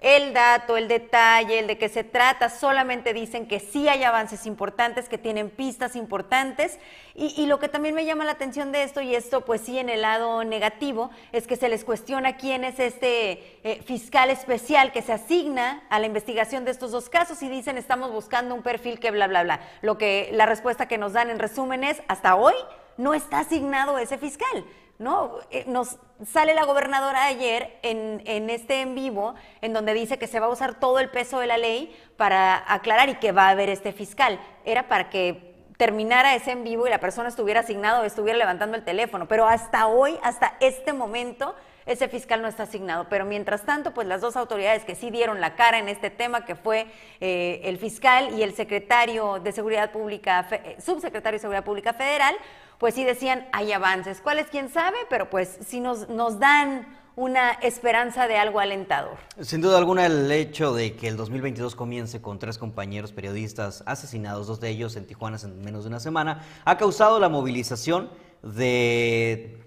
el 0.00 0.32
dato, 0.32 0.76
el 0.76 0.88
detalle, 0.88 1.58
el 1.58 1.66
de 1.66 1.76
qué 1.76 1.88
se 1.88 2.04
trata, 2.04 2.48
solamente 2.48 3.12
dicen 3.12 3.46
que 3.46 3.60
sí 3.60 3.88
hay 3.88 4.02
avances 4.02 4.46
importantes, 4.46 5.08
que 5.08 5.18
tienen 5.18 5.50
pistas 5.50 5.94
importantes. 5.94 6.78
Y, 7.14 7.44
lo 7.46 7.58
que 7.58 7.68
también 7.68 7.94
me 7.94 8.06
llama 8.06 8.24
la 8.24 8.32
atención 8.32 8.72
de 8.72 8.82
esto, 8.82 9.02
y 9.02 9.14
esto 9.14 9.44
pues 9.44 9.60
sí 9.60 9.78
en 9.78 9.90
el 9.90 10.02
lado 10.02 10.42
negativo, 10.44 11.10
es 11.32 11.46
que 11.46 11.56
se 11.56 11.68
les 11.68 11.84
cuestiona 11.84 12.36
quién 12.36 12.64
es 12.64 12.78
este 12.78 13.58
eh, 13.62 13.82
fiscal 13.84 14.30
especial 14.30 14.90
que 14.90 15.02
se 15.02 15.12
asigna 15.12 15.82
a 15.90 15.98
la 15.98 16.06
investigación 16.06 16.64
de 16.64 16.70
estos 16.70 16.92
dos 16.92 17.10
casos 17.10 17.42
y 17.42 17.50
dicen 17.50 17.76
estamos 17.76 18.10
buscando 18.10 18.54
un 18.54 18.62
perfil 18.62 18.98
que 19.00 19.10
bla, 19.10 19.26
bla, 19.26 19.42
bla. 19.42 19.60
Lo 19.82 19.98
que 19.98 20.30
la 20.32 20.46
respuesta 20.46 20.88
que 20.88 20.96
nos 20.96 21.12
dan 21.12 21.28
en 21.28 21.38
resumen 21.38 21.84
es, 21.84 22.00
hasta 22.08 22.36
hoy 22.36 22.54
no 22.96 23.12
está 23.12 23.40
asignado 23.40 23.98
ese 23.98 24.16
fiscal. 24.16 24.64
¿No? 25.00 25.38
Eh, 25.50 25.64
Nos 25.66 25.98
sale 26.24 26.54
la 26.54 26.64
gobernadora 26.64 27.24
ayer 27.24 27.78
en, 27.82 28.22
en, 28.26 28.50
este 28.50 28.82
en 28.82 28.94
vivo, 28.94 29.34
en 29.62 29.72
donde 29.72 29.94
dice 29.94 30.18
que 30.18 30.26
se 30.28 30.38
va 30.38 30.46
a 30.46 30.50
usar 30.50 30.78
todo 30.78 31.00
el 31.00 31.08
peso 31.08 31.40
de 31.40 31.46
la 31.46 31.56
ley 31.56 31.96
para 32.16 32.62
aclarar 32.72 33.08
y 33.08 33.14
que 33.14 33.32
va 33.32 33.46
a 33.46 33.50
haber 33.50 33.70
este 33.70 33.92
fiscal. 33.92 34.38
Era 34.64 34.88
para 34.88 35.08
que 35.08 35.50
terminara 35.78 36.34
ese 36.34 36.50
en 36.50 36.62
vivo 36.62 36.86
y 36.86 36.90
la 36.90 37.00
persona 37.00 37.30
estuviera 37.30 37.60
asignado 37.60 38.02
o 38.02 38.04
estuviera 38.04 38.38
levantando 38.38 38.76
el 38.76 38.84
teléfono. 38.84 39.26
Pero 39.26 39.48
hasta 39.48 39.86
hoy, 39.86 40.18
hasta 40.22 40.54
este 40.60 40.92
momento, 40.92 41.54
ese 41.86 42.08
fiscal 42.08 42.42
no 42.42 42.48
está 42.48 42.64
asignado. 42.64 43.06
Pero 43.08 43.24
mientras 43.24 43.64
tanto, 43.64 43.92
pues 43.92 44.06
las 44.06 44.20
dos 44.20 44.36
autoridades 44.36 44.84
que 44.84 44.94
sí 44.94 45.10
dieron 45.10 45.40
la 45.40 45.54
cara 45.54 45.78
en 45.78 45.88
este 45.88 46.10
tema, 46.10 46.44
que 46.44 46.54
fue 46.54 46.86
eh, 47.20 47.60
el 47.64 47.78
fiscal 47.78 48.38
y 48.38 48.42
el 48.42 48.54
secretario 48.54 49.38
de 49.40 49.52
Seguridad 49.52 49.92
Pública, 49.92 50.42
fe, 50.44 50.76
subsecretario 50.84 51.36
de 51.38 51.40
Seguridad 51.40 51.64
Pública 51.64 51.92
Federal, 51.92 52.34
pues 52.78 52.94
sí 52.94 53.04
decían, 53.04 53.46
hay 53.52 53.72
avances. 53.72 54.20
¿Cuáles? 54.20 54.46
¿Quién 54.48 54.70
sabe? 54.70 54.96
Pero 55.08 55.28
pues 55.28 55.58
si 55.66 55.80
nos, 55.80 56.08
nos 56.08 56.38
dan 56.38 56.86
una 57.16 57.52
esperanza 57.52 58.26
de 58.26 58.38
algo 58.38 58.60
alentador. 58.60 59.18
Sin 59.40 59.60
duda 59.60 59.76
alguna 59.76 60.06
el 60.06 60.30
hecho 60.32 60.72
de 60.72 60.96
que 60.96 61.08
el 61.08 61.18
2022 61.18 61.74
comience 61.74 62.22
con 62.22 62.38
tres 62.38 62.56
compañeros 62.56 63.12
periodistas 63.12 63.82
asesinados, 63.84 64.46
dos 64.46 64.60
de 64.60 64.70
ellos 64.70 64.96
en 64.96 65.06
Tijuana 65.06 65.36
en 65.42 65.60
menos 65.62 65.84
de 65.84 65.88
una 65.88 66.00
semana, 66.00 66.42
ha 66.64 66.78
causado 66.78 67.20
la 67.20 67.28
movilización 67.28 68.10
de 68.42 69.62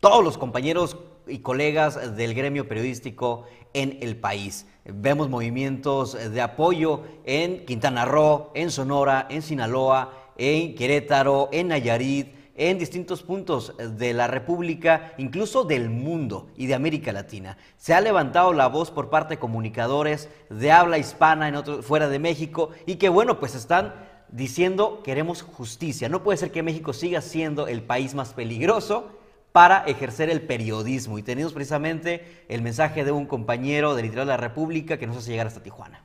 todos 0.00 0.24
los 0.24 0.38
compañeros 0.38 0.96
y 1.26 1.38
colegas 1.38 2.16
del 2.16 2.34
gremio 2.34 2.68
periodístico 2.68 3.44
en 3.74 3.98
el 4.00 4.16
país. 4.16 4.66
Vemos 4.84 5.28
movimientos 5.28 6.12
de 6.14 6.40
apoyo 6.40 7.02
en 7.24 7.64
Quintana 7.64 8.04
Roo, 8.04 8.50
en 8.54 8.70
Sonora, 8.70 9.26
en 9.30 9.42
Sinaloa, 9.42 10.12
en 10.36 10.74
Querétaro, 10.74 11.48
en 11.52 11.68
Nayarit, 11.68 12.34
en 12.54 12.78
distintos 12.78 13.22
puntos 13.22 13.74
de 13.78 14.12
la 14.12 14.26
República, 14.26 15.14
incluso 15.16 15.64
del 15.64 15.88
mundo 15.88 16.48
y 16.56 16.66
de 16.66 16.74
América 16.74 17.12
Latina. 17.12 17.56
Se 17.76 17.94
ha 17.94 18.00
levantado 18.00 18.52
la 18.52 18.68
voz 18.68 18.90
por 18.90 19.08
parte 19.08 19.34
de 19.34 19.40
comunicadores 19.40 20.28
de 20.50 20.70
habla 20.70 20.98
hispana 20.98 21.48
en 21.48 21.82
fuera 21.82 22.08
de 22.08 22.18
México 22.18 22.70
y 22.86 22.96
que 22.96 23.08
bueno, 23.08 23.38
pues 23.38 23.54
están 23.54 23.94
diciendo 24.30 25.02
queremos 25.02 25.42
justicia. 25.42 26.08
No 26.08 26.22
puede 26.22 26.38
ser 26.38 26.50
que 26.50 26.62
México 26.62 26.92
siga 26.92 27.20
siendo 27.20 27.68
el 27.68 27.82
país 27.82 28.14
más 28.14 28.32
peligroso 28.34 29.21
para 29.52 29.84
ejercer 29.84 30.30
el 30.30 30.42
periodismo. 30.42 31.18
Y 31.18 31.22
tenemos 31.22 31.52
precisamente 31.52 32.44
el 32.48 32.62
mensaje 32.62 33.04
de 33.04 33.12
un 33.12 33.26
compañero 33.26 33.94
del 33.94 34.06
litoral 34.06 34.26
de 34.26 34.32
la 34.32 34.36
República 34.38 34.98
que 34.98 35.06
nos 35.06 35.16
hace 35.18 35.30
llegar 35.30 35.46
hasta 35.46 35.62
Tijuana. 35.62 36.02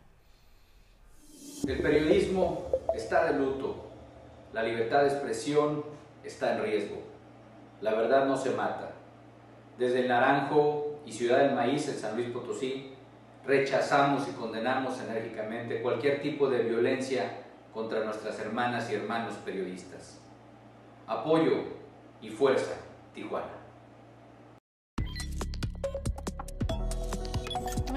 El 1.68 1.82
periodismo 1.82 2.68
está 2.94 3.32
de 3.32 3.40
luto. 3.40 3.88
La 4.54 4.64
libertad 4.64 5.02
de 5.02 5.08
expresión 5.08 5.84
está 6.24 6.56
en 6.56 6.64
riesgo. 6.64 6.98
La 7.82 7.94
verdad 7.94 8.26
no 8.26 8.38
se 8.38 8.52
mata. 8.52 8.92
Desde 9.78 10.02
el 10.02 10.08
Naranjo 10.08 11.00
y 11.06 11.12
Ciudad 11.12 11.40
del 11.40 11.56
Maíz 11.56 11.88
en 11.88 11.96
San 11.96 12.16
Luis 12.16 12.30
Potosí, 12.30 12.94
rechazamos 13.46 14.28
y 14.28 14.32
condenamos 14.32 15.00
enérgicamente 15.00 15.82
cualquier 15.82 16.22
tipo 16.22 16.50
de 16.50 16.64
violencia 16.64 17.44
contra 17.74 18.04
nuestras 18.04 18.40
hermanas 18.40 18.92
y 18.92 18.96
hermanos 18.96 19.36
periodistas. 19.46 20.20
Apoyo 21.06 21.64
y 22.22 22.30
fuerza, 22.30 22.74
Tijuana. 23.18 23.48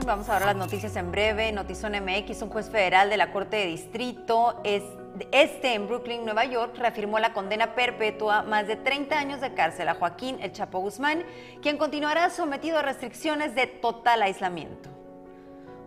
Vamos 0.06 0.28
a 0.30 0.38
ver 0.38 0.46
las 0.46 0.56
noticias 0.56 0.96
en 0.96 1.12
breve. 1.12 1.52
Notizón 1.52 1.92
MX, 1.92 2.40
un 2.42 2.48
juez 2.48 2.70
federal 2.70 3.10
de 3.10 3.18
la 3.18 3.30
Corte 3.30 3.56
de 3.56 3.66
Distrito 3.66 4.58
es 4.64 4.82
este 5.30 5.74
en 5.74 5.86
Brooklyn, 5.86 6.24
Nueva 6.24 6.46
York, 6.46 6.74
reafirmó 6.78 7.18
la 7.18 7.34
condena 7.34 7.74
perpetua 7.74 8.42
más 8.42 8.66
de 8.66 8.76
30 8.76 9.18
años 9.18 9.40
de 9.42 9.52
cárcel 9.52 9.90
a 9.90 9.94
Joaquín 9.94 10.38
El 10.40 10.52
Chapo 10.52 10.78
Guzmán, 10.78 11.24
quien 11.60 11.76
continuará 11.76 12.30
sometido 12.30 12.78
a 12.78 12.82
restricciones 12.82 13.54
de 13.54 13.66
total 13.66 14.22
aislamiento. 14.22 14.99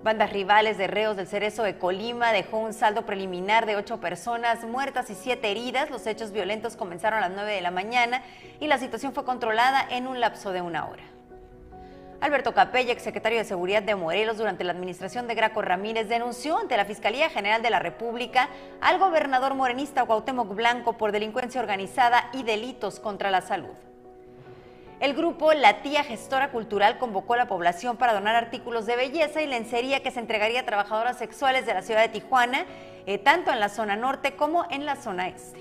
Bandas 0.03 0.33
rivales 0.33 0.77
de 0.77 0.87
reos 0.87 1.15
del 1.15 1.27
Cerezo 1.27 1.63
de 1.63 1.77
Colima 1.77 2.33
dejó 2.33 2.57
un 2.57 2.73
saldo 2.73 3.05
preliminar 3.05 3.65
de 3.65 3.77
ocho 3.77 4.01
personas 4.01 4.65
muertas 4.65 5.09
y 5.09 5.15
siete 5.15 5.49
heridas. 5.49 5.89
Los 5.89 6.05
hechos 6.07 6.33
violentos 6.33 6.75
comenzaron 6.75 7.19
a 7.19 7.29
las 7.29 7.31
9 7.31 7.53
de 7.53 7.61
la 7.61 7.71
mañana 7.71 8.21
y 8.59 8.67
la 8.67 8.79
situación 8.79 9.13
fue 9.13 9.23
controlada 9.23 9.87
en 9.89 10.07
un 10.07 10.19
lapso 10.19 10.51
de 10.51 10.61
una 10.61 10.87
hora. 10.87 11.03
Alberto 12.19 12.53
Capella, 12.53 12.91
exsecretario 12.91 13.37
de 13.37 13.45
Seguridad 13.45 13.81
de 13.81 13.95
Morelos 13.95 14.37
durante 14.37 14.65
la 14.65 14.73
administración 14.73 15.25
de 15.25 15.35
Graco 15.35 15.61
Ramírez, 15.61 16.09
denunció 16.09 16.57
ante 16.57 16.75
la 16.75 16.83
Fiscalía 16.83 17.29
General 17.29 17.61
de 17.61 17.69
la 17.69 17.79
República 17.79 18.49
al 18.81 18.99
gobernador 18.99 19.53
morenista 19.55 20.03
Cuauhtémoc 20.03 20.53
Blanco 20.53 20.97
por 20.97 21.13
delincuencia 21.13 21.61
organizada 21.61 22.29
y 22.33 22.43
delitos 22.43 22.99
contra 22.99 23.31
la 23.31 23.39
salud. 23.39 23.71
El 25.03 25.15
grupo 25.15 25.51
La 25.51 25.81
Tía 25.81 26.05
Gestora 26.05 26.49
Cultural 26.49 26.97
convocó 26.97 27.33
a 27.33 27.37
la 27.37 27.49
población 27.49 27.97
para 27.97 28.13
donar 28.13 28.35
artículos 28.35 28.85
de 28.85 28.95
belleza 28.95 29.41
y 29.41 29.47
lencería 29.47 30.01
que 30.01 30.11
se 30.11 30.21
entregaría 30.21 30.61
a 30.61 30.65
trabajadoras 30.65 31.17
sexuales 31.17 31.65
de 31.65 31.73
la 31.73 31.81
ciudad 31.81 32.03
de 32.03 32.07
Tijuana, 32.07 32.65
eh, 33.05 33.17
tanto 33.17 33.51
en 33.51 33.59
la 33.59 33.67
zona 33.67 33.97
norte 33.97 34.37
como 34.37 34.65
en 34.71 34.85
la 34.85 34.95
zona 34.95 35.27
este. 35.27 35.59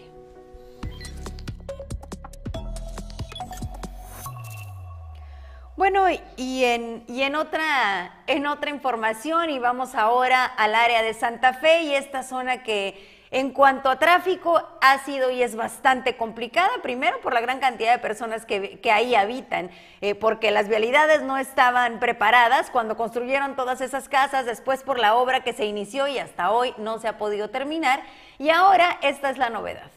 Bueno, 5.77 6.05
y 6.37 6.63
en, 6.63 7.03
y 7.09 7.23
en, 7.23 7.35
otra, 7.35 8.23
en 8.29 8.47
otra 8.47 8.71
información, 8.71 9.51
y 9.51 9.59
vamos 9.59 9.97
ahora 9.97 10.45
al 10.45 10.77
área 10.77 11.03
de 11.03 11.15
Santa 11.15 11.53
Fe 11.53 11.83
y 11.83 11.97
esta 11.97 12.23
zona 12.23 12.63
que 12.63 13.22
en 13.33 13.51
cuanto 13.51 13.89
a 13.89 13.99
tráfico 13.99 14.63
ha 14.83 14.99
sido 14.99 15.31
y 15.31 15.43
es 15.43 15.57
bastante 15.57 16.17
complicada, 16.17 16.71
primero 16.83 17.19
por 17.23 17.33
la 17.33 17.41
gran 17.41 17.61
cantidad 17.61 17.93
de 17.93 17.99
personas 17.99 18.45
que, 18.45 18.79
ahí 18.93 19.15
habitan, 19.15 19.71
eh, 20.03 20.15
porque 20.15 20.51
las 20.51 20.69
vialidades 20.69 21.23
no 21.23 21.39
estaban 21.39 21.99
preparadas 21.99 22.71
cuando 22.71 22.97
construyeron 22.97 23.57
todas 23.57 23.81
esas 23.81 24.11
casas, 24.11 24.45
después 24.45 24.83
por 24.83 24.99
la 24.99 25.17
obra 25.17 25.43
que 25.43 25.55
se 25.55 25.65
inició 25.65 26.07
y 26.07 26.19
hasta 26.19 26.51
hoy 26.51 26.75
no 26.77 26.99
se 26.99 27.09
ha 27.09 27.17
podido 27.17 27.49
terminar, 27.49 28.03
y 28.39 28.51
ahora 28.51 28.99
esta 29.01 29.31
es 29.31 29.39
la 29.39 29.49
novedad. 29.49 29.91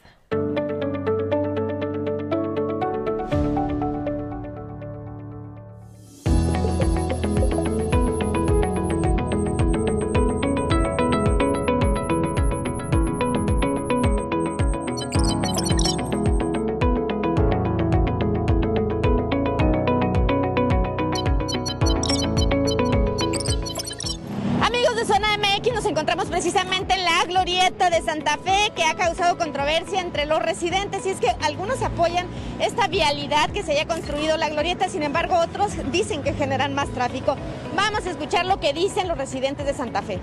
Residentes 30.56 31.04
y 31.04 31.10
es 31.10 31.20
que 31.20 31.28
algunos 31.42 31.82
apoyan 31.82 32.26
esta 32.60 32.88
vialidad 32.88 33.50
que 33.50 33.62
se 33.62 33.72
haya 33.72 33.86
construido 33.86 34.38
la 34.38 34.48
glorieta, 34.48 34.88
sin 34.88 35.02
embargo 35.02 35.36
otros 35.36 35.72
dicen 35.92 36.22
que 36.22 36.32
generan 36.32 36.74
más 36.74 36.88
tráfico. 36.88 37.36
Vamos 37.76 38.06
a 38.06 38.10
escuchar 38.10 38.46
lo 38.46 38.58
que 38.58 38.72
dicen 38.72 39.06
los 39.06 39.18
residentes 39.18 39.66
de 39.66 39.74
Santa 39.74 40.00
Fe. 40.00 40.18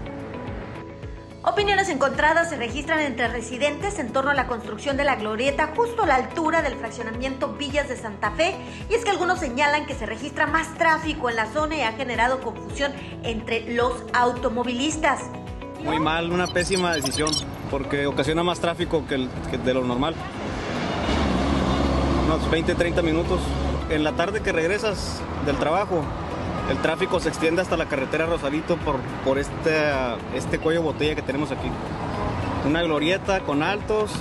Opiniones 1.43 1.89
encontradas 1.89 2.49
se 2.49 2.55
registran 2.55 3.01
entre 3.01 3.27
residentes 3.27 3.99
en 3.99 4.11
torno 4.11 4.31
a 4.31 4.33
la 4.33 4.47
construcción 4.47 4.97
de 4.97 5.03
la 5.03 5.17
glorieta 5.17 5.71
justo 5.75 6.01
a 6.01 6.07
la 6.07 6.15
altura 6.15 6.63
del 6.63 6.77
fraccionamiento 6.77 7.49
Villas 7.49 7.87
de 7.87 7.97
Santa 7.97 8.31
Fe 8.31 8.55
y 8.89 8.95
es 8.95 9.03
que 9.03 9.11
algunos 9.11 9.39
señalan 9.39 9.85
que 9.85 9.93
se 9.93 10.07
registra 10.07 10.47
más 10.47 10.73
tráfico 10.79 11.29
en 11.29 11.35
la 11.35 11.45
zona 11.53 11.75
y 11.75 11.81
ha 11.81 11.91
generado 11.91 12.39
confusión 12.41 12.91
entre 13.21 13.71
los 13.75 13.93
automovilistas. 14.13 15.19
Muy 15.83 15.99
mal, 15.99 16.31
una 16.31 16.47
pésima 16.47 16.95
decisión, 16.95 17.29
porque 17.73 18.05
ocasiona 18.05 18.43
más 18.43 18.59
tráfico 18.59 19.03
que, 19.07 19.27
de 19.57 19.73
lo 19.73 19.83
normal. 19.83 20.13
Unos 22.27 22.51
20, 22.51 22.75
30 22.75 23.01
minutos. 23.01 23.39
En 23.89 24.03
la 24.03 24.11
tarde 24.11 24.41
que 24.41 24.51
regresas 24.51 25.19
del 25.47 25.57
trabajo, 25.57 26.03
el 26.69 26.77
tráfico 26.83 27.19
se 27.19 27.29
extiende 27.29 27.63
hasta 27.63 27.75
la 27.75 27.87
carretera 27.87 28.27
Rosarito 28.27 28.77
por, 29.25 29.39
este, 29.39 29.81
este 30.35 30.59
cuello 30.59 30.83
botella 30.83 31.15
que 31.15 31.23
tenemos 31.23 31.49
aquí. 31.49 31.67
Una 32.67 32.83
glorieta 32.83 33.39
con 33.39 33.63
altos 33.63 34.11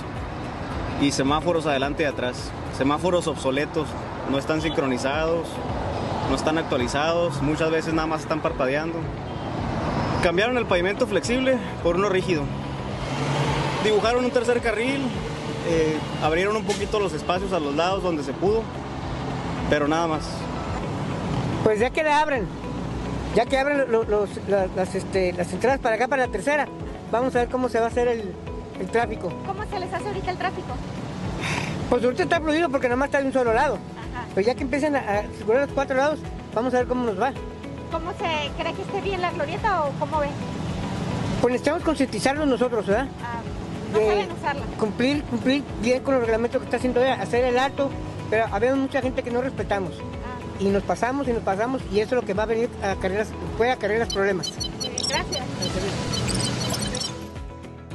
y 0.99 1.11
semáforos 1.11 1.67
adelante 1.67 2.01
y 2.01 2.05
atrás. 2.07 2.49
Semáforos 2.75 3.27
obsoletos, 3.27 3.87
no 4.31 4.39
están 4.39 4.63
sincronizados, 4.63 5.45
no 6.27 6.35
están 6.35 6.57
actualizados, 6.57 7.39
muchas 7.43 7.69
veces 7.69 7.93
nada 7.93 8.07
más 8.07 8.21
están 8.21 8.41
parpadeando. 8.41 8.97
Cambiaron 10.23 10.57
el 10.57 10.65
pavimento 10.65 11.05
flexible 11.05 11.59
por 11.83 11.97
uno 11.97 12.09
rígido. 12.09 12.45
Dibujaron 13.83 14.23
un 14.23 14.31
tercer 14.31 14.61
carril, 14.61 15.01
eh, 15.67 15.97
abrieron 16.21 16.55
un 16.55 16.63
poquito 16.63 16.99
los 16.99 17.13
espacios 17.13 17.51
a 17.53 17.59
los 17.59 17.75
lados 17.75 18.03
donde 18.03 18.23
se 18.23 18.33
pudo, 18.33 18.63
pero 19.69 19.87
nada 19.87 20.07
más. 20.07 20.23
Pues 21.63 21.79
ya 21.79 21.89
que 21.89 22.03
le 22.03 22.11
abren, 22.11 22.45
ya 23.35 23.45
que 23.45 23.57
abren 23.57 23.85
las, 24.75 24.95
este, 24.95 25.33
las 25.33 25.51
entradas 25.51 25.79
para 25.79 25.95
acá, 25.95 26.07
para 26.07 26.25
la 26.25 26.31
tercera, 26.31 26.67
vamos 27.11 27.35
a 27.35 27.39
ver 27.39 27.49
cómo 27.49 27.69
se 27.69 27.79
va 27.79 27.85
a 27.85 27.87
hacer 27.89 28.07
el, 28.07 28.33
tráfico. 28.91 29.31
¿Cómo 29.45 29.63
se 29.65 29.79
les 29.79 29.93
hace 29.93 30.07
ahorita 30.07 30.31
el 30.31 30.37
tráfico? 30.37 30.73
Pues 31.89 32.03
ahorita 32.03 32.23
está 32.23 32.41
fluido 32.41 32.69
porque 32.69 32.87
nada 32.87 32.97
más 32.97 33.07
está 33.07 33.19
de 33.19 33.27
un 33.27 33.33
solo 33.33 33.53
lado. 33.53 33.77
Pues 34.33 34.45
ya 34.45 34.55
que 34.55 34.63
empiecen 34.63 34.95
a, 34.95 34.99
a 34.99 35.23
los 35.23 35.69
cuatro 35.73 35.95
lados, 35.95 36.19
vamos 36.53 36.73
a 36.73 36.79
ver 36.79 36.87
cómo 36.87 37.05
nos 37.05 37.21
va. 37.21 37.31
¿Cómo 37.91 38.11
se 38.11 38.61
cree 38.61 38.73
que 38.73 38.81
esté 38.81 39.01
bien 39.01 39.21
la 39.21 39.31
glorieta 39.31 39.83
o 39.83 39.91
cómo 39.99 40.19
ve? 40.19 40.27
Pues 41.43 41.51
necesitamos 41.51 41.83
concientizarnos 41.83 42.47
nosotros, 42.47 42.87
¿verdad? 42.87 43.05
Ah, 43.21 43.41
no 43.91 43.99
saben 43.99 44.31
usarla. 44.31 44.61
Cumplir, 44.79 45.23
cumplir 45.23 45.61
bien 45.81 46.01
con 46.01 46.13
los 46.13 46.23
reglamentos 46.23 46.61
que 46.61 46.63
está 46.63 46.77
haciendo 46.77 47.01
ella, 47.01 47.15
hacer 47.21 47.43
el 47.43 47.59
alto, 47.59 47.89
pero 48.29 48.45
habemos 48.49 48.79
mucha 48.79 49.01
gente 49.01 49.23
que 49.23 49.29
no 49.29 49.41
respetamos. 49.41 49.91
Ah. 49.99 50.63
Y 50.63 50.69
nos 50.69 50.83
pasamos 50.83 51.27
y 51.27 51.33
nos 51.33 51.43
pasamos 51.43 51.81
y 51.91 51.99
eso 51.99 52.15
es 52.15 52.21
lo 52.21 52.25
que 52.25 52.33
va 52.33 52.43
a 52.43 52.45
venir 52.45 52.69
a 52.81 52.95
carreras, 52.95 53.27
puede 53.57 53.71
acarrear 53.71 54.05
los 54.05 54.13
problemas. 54.13 54.53
Gracias. 55.09 55.43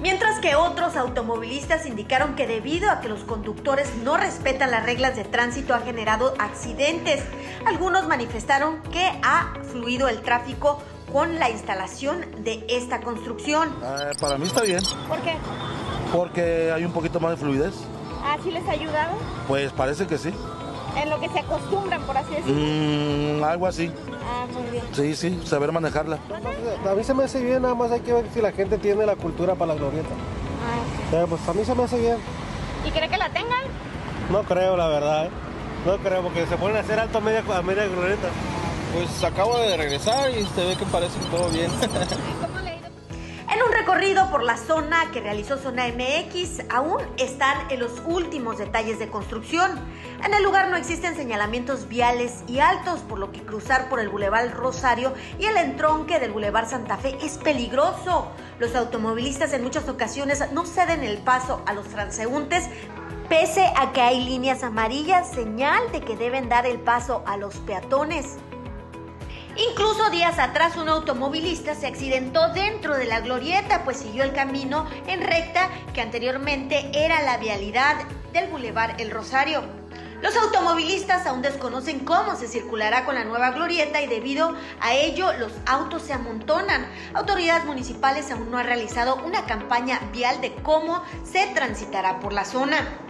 Mientras 0.03 0.39
que 0.41 0.55
otros 0.55 0.97
automovilistas 0.97 1.87
indicaron 1.87 2.37
que 2.37 2.47
debido 2.47 2.91
a 2.91 3.01
que 3.01 3.09
los 3.09 3.25
conductores 3.25 3.97
no 3.97 4.19
respetan 4.19 4.71
las 4.71 4.85
reglas 4.85 5.17
de 5.17 5.25
tránsito 5.25 5.75
ha 5.75 5.81
generado 5.81 6.35
accidentes. 6.39 7.25
Algunos 7.65 8.07
manifestaron 8.07 8.83
que 8.93 9.11
ha 9.23 9.55
fluido 9.73 10.07
el 10.09 10.21
tráfico 10.21 10.83
con 11.13 11.39
la 11.39 11.51
instalación 11.51 12.25
de 12.45 12.65
esta 12.69 13.01
construcción. 13.01 13.75
Ah, 13.83 14.11
para 14.21 14.39
mí 14.39 14.47
está 14.47 14.63
bien. 14.63 14.81
¿Por 15.09 15.19
qué? 15.21 15.35
Porque 16.13 16.73
hay 16.73 16.85
un 16.85 16.93
poquito 16.93 17.21
más 17.21 17.33
de 17.33 17.37
fluidez. 17.39 17.75
¿Así 18.25 18.51
les 18.51 18.67
ha 18.67 18.73
ayudado? 18.73 19.17
Pues 19.47 19.73
parece 19.73 20.07
que 20.07 20.19
sí. 20.19 20.33
En 21.01 21.11
lo 21.11 21.21
que 21.21 21.29
se 21.29 21.39
acostumbran, 21.39 22.03
por 22.03 22.17
así 22.17 22.35
decirlo. 22.35 22.55
Mm, 22.61 23.45
algo 23.45 23.67
así. 23.67 23.91
Ah, 24.25 24.47
muy 24.53 24.71
bien. 24.71 24.85
Sí, 24.93 25.15
sí, 25.15 25.41
saber 25.47 25.71
manejarla. 25.73 26.19
A 26.91 26.95
mí 26.95 27.05
se 27.05 27.15
me 27.15 27.25
hace 27.25 27.41
bien, 27.43 27.63
nada 27.63 27.75
más 27.75 27.91
hay 27.93 28.01
que 28.01 28.13
ver 28.13 28.27
si 28.33 28.41
la 28.41 28.53
gente 28.53 28.79
tiene 28.79 29.07
la 29.07 29.17
cultura 29.17 29.55
para 29.55 29.75
la 29.75 29.79
glorieta. 29.79 30.09
Ah, 30.11 31.17
Eh, 31.17 31.27
pues 31.29 31.47
a 31.49 31.53
mí 31.53 31.65
se 31.65 31.75
me 31.75 31.85
hace 31.85 31.99
bien. 31.99 32.17
¿Y 32.87 32.91
cree 32.91 33.09
que 33.09 33.17
la 33.17 33.29
tengan? 33.31 33.61
No 34.31 34.43
creo, 34.43 34.77
la 34.77 34.89
verdad. 34.89 35.27
¿eh? 35.27 35.31
No 35.87 35.97
creo, 35.99 36.23
porque 36.23 36.47
se 36.47 36.57
ponen 36.57 36.77
a 36.77 36.81
hacer 36.81 36.99
alto 36.99 37.19
a 37.19 37.21
media, 37.21 37.43
a 37.57 37.63
media 37.63 37.87
glorieta. 37.87 38.29
Pues 38.93 39.23
acabo 39.25 39.59
de 39.59 39.77
regresar 39.77 40.31
y 40.31 40.47
se 40.47 40.65
ve 40.65 40.77
que 40.77 40.87
parece 40.87 41.19
que 41.19 41.27
todo 41.27 41.49
bien. 41.51 41.71
En 43.51 43.63
un 43.63 43.73
recorrido 43.73 44.31
por 44.31 44.43
la 44.43 44.59
zona 44.59 45.11
que 45.11 45.21
realizó 45.21 45.57
Zona 45.57 45.87
MX, 45.89 46.71
aún 46.71 46.99
están 47.17 47.57
en 47.71 47.81
los 47.81 48.03
últimos 48.05 48.59
detalles 48.59 48.99
de 48.99 49.09
construcción. 49.09 49.71
En 50.23 50.35
el 50.35 50.43
lugar 50.43 50.69
no 50.69 50.77
existen 50.77 51.17
señalamientos 51.17 51.89
viales 51.89 52.45
y 52.47 52.59
altos, 52.59 53.01
por 53.01 53.19
lo 53.19 53.33
que 53.33 53.41
cruzar 53.41 53.89
por 53.89 54.01
el 54.01 54.11
Boulevard 54.11 54.53
Rosario 54.53 55.15
y 55.39 55.47
el 55.47 55.57
entronque 55.57 56.21
del 56.21 56.33
Boulevard 56.33 56.69
Santa 56.69 56.99
Fe 56.99 57.17
es 57.23 57.39
peligroso. 57.39 58.29
Los 58.59 58.77
automovilistas 58.77 59.55
en 59.55 59.63
muchas 59.63 59.89
ocasiones 59.89 60.53
no 60.53 60.67
ceden 60.67 61.03
el 61.03 61.17
paso 61.17 61.63
a 61.65 61.73
los 61.73 61.89
transeúntes, 61.89 62.69
pese 63.31 63.73
a 63.77 63.93
que 63.93 64.03
hay 64.03 64.23
líneas 64.25 64.63
amarillas, 64.63 65.31
señal 65.31 65.91
de 65.91 66.03
que 66.03 66.17
deben 66.17 66.51
dar 66.51 66.67
el 66.67 66.79
paso 66.79 67.23
a 67.27 67.39
los 67.39 67.57
peatones. 67.57 68.37
Incluso 69.59 70.09
días 70.11 70.39
atrás 70.39 70.77
un 70.77 70.89
automovilista 70.89 71.75
se 71.75 71.89
accidentó 71.89 72.53
dentro 72.53 72.97
de 72.97 73.07
la 73.07 73.19
glorieta, 73.19 73.83
pues 73.83 73.97
siguió 73.97 74.23
el 74.23 74.33
camino 74.33 74.87
en 75.09 75.21
recta 75.21 75.69
que 75.93 76.01
anteriormente 76.01 76.93
era 76.95 77.23
la 77.23 77.39
vialidad 77.39 77.97
del 78.33 78.49
Boulevard 78.51 79.01
El 79.01 79.11
Rosario. 79.11 79.65
Los 80.23 80.37
automovilistas 80.37 81.27
aún 81.27 81.43
desconocen 81.43 82.01
cómo 82.01 82.37
se 82.37 82.47
circulará 82.47 83.05
con 83.05 83.17
la 83.17 83.25
nueva 83.25 83.51
glorieta 83.51 84.01
y 84.01 84.07
debido 84.07 84.55
a 84.81 84.95
ello 84.95 85.33
los 85.33 85.53
autos 85.67 86.03
se 86.03 86.13
amontonan. 86.13 86.87
Autoridades 87.15 87.65
municipales 87.65 88.31
aún 88.31 88.53
no 88.53 88.59
han 88.59 88.67
realizado 88.67 89.17
una 89.25 89.45
campaña 89.47 89.99
vial 90.13 90.41
de 90.41 90.55
cómo 90.55 91.03
se 91.25 91.49
transitará 91.49 92.21
por 92.21 92.33
la 92.33 92.45
zona. 92.45 93.08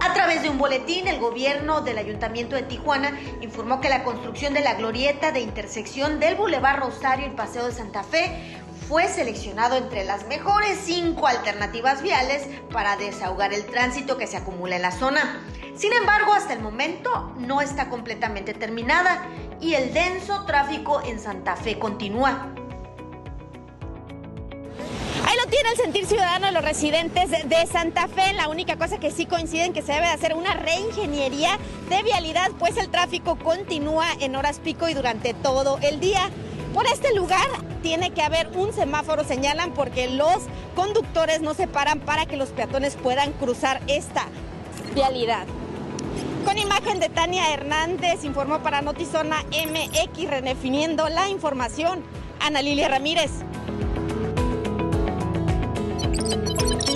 A 0.00 0.14
través 0.14 0.42
de 0.42 0.48
un 0.48 0.56
boletín, 0.56 1.06
el 1.08 1.20
gobierno 1.20 1.82
del 1.82 1.98
Ayuntamiento 1.98 2.56
de 2.56 2.62
Tijuana 2.62 3.12
informó 3.42 3.82
que 3.82 3.90
la 3.90 4.02
construcción 4.02 4.54
de 4.54 4.60
la 4.60 4.74
glorieta 4.74 5.30
de 5.30 5.40
intersección 5.40 6.20
del 6.20 6.36
Boulevard 6.36 6.80
Rosario 6.80 7.26
y 7.26 7.30
Paseo 7.30 7.66
de 7.66 7.72
Santa 7.72 8.02
Fe 8.02 8.56
fue 8.88 9.08
seleccionado 9.08 9.76
entre 9.76 10.04
las 10.04 10.26
mejores 10.26 10.78
cinco 10.82 11.26
alternativas 11.26 12.02
viales 12.02 12.48
para 12.72 12.96
desahogar 12.96 13.52
el 13.52 13.66
tránsito 13.66 14.16
que 14.16 14.26
se 14.26 14.38
acumula 14.38 14.76
en 14.76 14.82
la 14.82 14.90
zona. 14.90 15.44
Sin 15.76 15.92
embargo, 15.92 16.32
hasta 16.32 16.54
el 16.54 16.60
momento 16.60 17.34
no 17.38 17.60
está 17.60 17.90
completamente 17.90 18.54
terminada 18.54 19.22
y 19.60 19.74
el 19.74 19.92
denso 19.92 20.46
tráfico 20.46 21.02
en 21.04 21.20
Santa 21.20 21.56
Fe 21.56 21.78
continúa. 21.78 22.54
Ahí 25.30 25.36
lo 25.36 25.48
tiene 25.48 25.68
el 25.70 25.76
sentir 25.76 26.06
ciudadano 26.06 26.46
de 26.46 26.52
los 26.52 26.64
residentes 26.64 27.30
de 27.30 27.66
Santa 27.68 28.08
Fe. 28.08 28.32
La 28.32 28.48
única 28.48 28.74
cosa 28.74 28.98
que 28.98 29.12
sí 29.12 29.26
coinciden 29.26 29.72
que 29.72 29.80
se 29.80 29.92
debe 29.92 30.06
de 30.06 30.12
hacer 30.12 30.34
una 30.34 30.54
reingeniería 30.54 31.56
de 31.88 32.02
vialidad, 32.02 32.50
pues 32.58 32.76
el 32.76 32.88
tráfico 32.88 33.36
continúa 33.36 34.06
en 34.18 34.34
horas 34.34 34.58
pico 34.58 34.88
y 34.88 34.94
durante 34.94 35.32
todo 35.32 35.78
el 35.82 36.00
día. 36.00 36.30
Por 36.74 36.84
este 36.86 37.14
lugar 37.14 37.46
tiene 37.80 38.10
que 38.10 38.22
haber 38.22 38.48
un 38.56 38.72
semáforo, 38.72 39.22
señalan, 39.22 39.72
porque 39.72 40.08
los 40.08 40.38
conductores 40.74 41.40
no 41.42 41.54
se 41.54 41.68
paran 41.68 42.00
para 42.00 42.26
que 42.26 42.36
los 42.36 42.48
peatones 42.48 42.96
puedan 42.96 43.30
cruzar 43.34 43.80
esta 43.86 44.26
vialidad. 44.96 45.46
Con 46.44 46.58
imagen 46.58 46.98
de 46.98 47.08
Tania 47.08 47.54
Hernández, 47.54 48.24
informó 48.24 48.64
para 48.64 48.82
Notizona 48.82 49.44
MX, 49.44 50.28
redefiniendo 50.28 51.08
la 51.08 51.28
información. 51.28 52.02
Ana 52.40 52.62
Lilia 52.62 52.88
Ramírez. 52.88 53.30
Thank 56.30 56.88
you. 56.88 56.89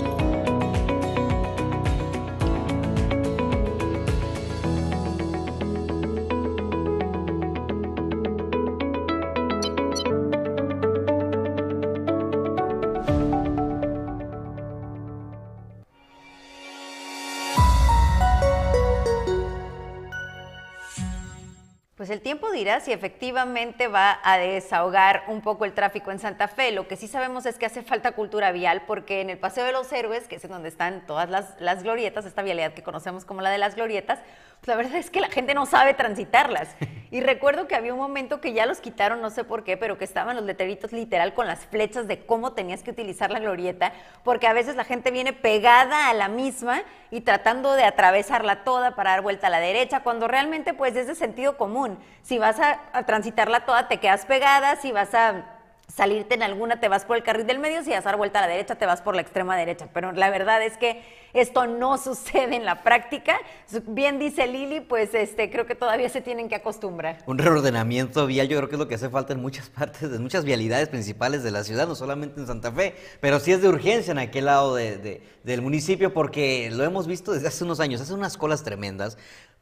Pues 22.54 22.60
el 22.60 22.66
tiempo 22.66 22.70
dirá 22.70 22.84
si 22.84 22.92
efectivamente 22.92 23.88
va 23.88 24.20
a 24.22 24.38
desahogar 24.38 25.24
un 25.26 25.40
poco 25.40 25.64
el 25.64 25.72
tráfico 25.72 26.12
en 26.12 26.20
Santa 26.20 26.46
Fe. 26.46 26.70
Lo 26.70 26.86
que 26.86 26.94
sí 26.94 27.08
sabemos 27.08 27.46
es 27.46 27.58
que 27.58 27.66
hace 27.66 27.82
falta 27.82 28.12
cultura 28.12 28.52
vial 28.52 28.82
porque 28.86 29.20
en 29.20 29.30
el 29.30 29.38
Paseo 29.38 29.64
de 29.64 29.72
los 29.72 29.92
Héroes, 29.92 30.28
que 30.28 30.36
es 30.36 30.44
en 30.44 30.52
donde 30.52 30.68
están 30.68 31.04
todas 31.04 31.28
las, 31.28 31.60
las 31.60 31.82
glorietas, 31.82 32.26
esta 32.26 32.42
vialidad 32.42 32.72
que 32.72 32.84
conocemos 32.84 33.24
como 33.24 33.40
la 33.40 33.50
de 33.50 33.58
las 33.58 33.74
glorietas, 33.74 34.20
pues 34.60 34.68
la 34.68 34.76
verdad 34.76 34.96
es 34.96 35.10
que 35.10 35.20
la 35.20 35.28
gente 35.28 35.52
no 35.52 35.66
sabe 35.66 35.94
transitarlas. 35.94 36.68
Y 37.10 37.20
recuerdo 37.20 37.68
que 37.68 37.74
había 37.74 37.92
un 37.92 38.00
momento 38.00 38.40
que 38.40 38.52
ya 38.54 38.66
los 38.66 38.80
quitaron, 38.80 39.20
no 39.20 39.30
sé 39.30 39.44
por 39.44 39.62
qué, 39.62 39.76
pero 39.76 39.98
que 39.98 40.04
estaban 40.04 40.34
los 40.34 40.44
letreritos 40.44 40.90
literal 40.90 41.34
con 41.34 41.46
las 41.46 41.66
flechas 41.66 42.08
de 42.08 42.24
cómo 42.24 42.54
tenías 42.54 42.82
que 42.82 42.90
utilizar 42.90 43.30
la 43.30 43.40
glorieta, 43.40 43.92
porque 44.24 44.46
a 44.46 44.52
veces 44.52 44.74
la 44.74 44.84
gente 44.84 45.10
viene 45.10 45.32
pegada 45.32 46.08
a 46.08 46.14
la 46.14 46.28
misma 46.28 46.82
y 47.10 47.20
tratando 47.20 47.74
de 47.74 47.84
atravesarla 47.84 48.64
toda 48.64 48.96
para 48.96 49.10
dar 49.10 49.22
vuelta 49.22 49.48
a 49.48 49.50
la 49.50 49.60
derecha, 49.60 50.02
cuando 50.02 50.28
realmente 50.28 50.72
pues 50.72 50.96
es 50.96 51.06
de 51.06 51.14
sentido 51.14 51.56
común. 51.56 51.98
Si 52.22 52.38
vas 52.44 52.60
a, 52.60 53.06
transitarla 53.06 53.64
toda, 53.64 53.88
te 53.88 53.98
quedas 54.00 54.26
pegada, 54.26 54.76
si 54.76 54.92
vas 54.92 55.14
a 55.14 55.46
salirte 55.88 56.34
en 56.34 56.42
alguna, 56.42 56.78
te 56.78 56.88
vas 56.88 57.04
por 57.06 57.16
el 57.16 57.22
carril 57.22 57.46
del 57.46 57.58
medio, 57.58 57.82
si 57.84 57.90
vas 57.90 58.00
a 58.00 58.10
dar 58.10 58.16
vuelta 58.16 58.38
a 58.40 58.42
la 58.42 58.48
derecha, 58.48 58.74
te 58.74 58.84
vas 58.84 59.00
por 59.00 59.14
la 59.14 59.22
extrema 59.22 59.56
derecha. 59.56 59.88
Pero 59.94 60.12
la 60.12 60.28
verdad 60.28 60.62
es 60.62 60.76
que 60.76 61.02
esto 61.32 61.66
no 61.66 61.96
sucede 62.08 62.56
en 62.56 62.66
la 62.66 62.82
práctica. 62.82 63.38
Bien 63.86 64.18
dice 64.18 64.46
Lili, 64.46 64.80
pues 64.80 65.14
este, 65.14 65.50
creo 65.50 65.64
que 65.66 65.74
todavía 65.74 66.10
se 66.10 66.20
tienen 66.20 66.50
que 66.50 66.56
acostumbrar. 66.56 67.18
Un 67.26 67.38
reordenamiento 67.38 68.26
vial 68.26 68.48
yo 68.48 68.58
creo 68.58 68.68
que 68.68 68.74
es 68.74 68.78
lo 68.78 68.88
que 68.88 68.96
hace 68.96 69.08
falta 69.08 69.32
en 69.32 69.40
muchas 69.40 69.70
partes, 69.78 70.02
en 70.02 70.22
muchas 70.22 70.44
vialidades 70.44 70.90
principales 70.90 71.42
de 71.42 71.50
la 71.50 71.64
ciudad, 71.64 71.86
no 71.88 71.94
solamente 71.94 72.40
en 72.40 72.46
Santa 72.46 72.70
Fe, 72.72 72.94
pero 73.20 73.40
sí 73.40 73.52
es 73.52 73.62
de 73.62 73.68
urgencia 73.68 74.12
en 74.12 74.18
aquel 74.18 74.44
lado 74.46 74.74
de- 74.74 75.22
del 75.44 75.62
municipio 75.62 76.12
porque 76.12 76.70
lo 76.72 76.84
hemos 76.84 77.06
visto 77.06 77.32
desde 77.32 77.48
hace 77.48 77.64
unos 77.64 77.80
años, 77.80 78.02
hace 78.02 78.12
unas 78.12 78.36
colas 78.36 78.64
tremendas. 78.64 79.16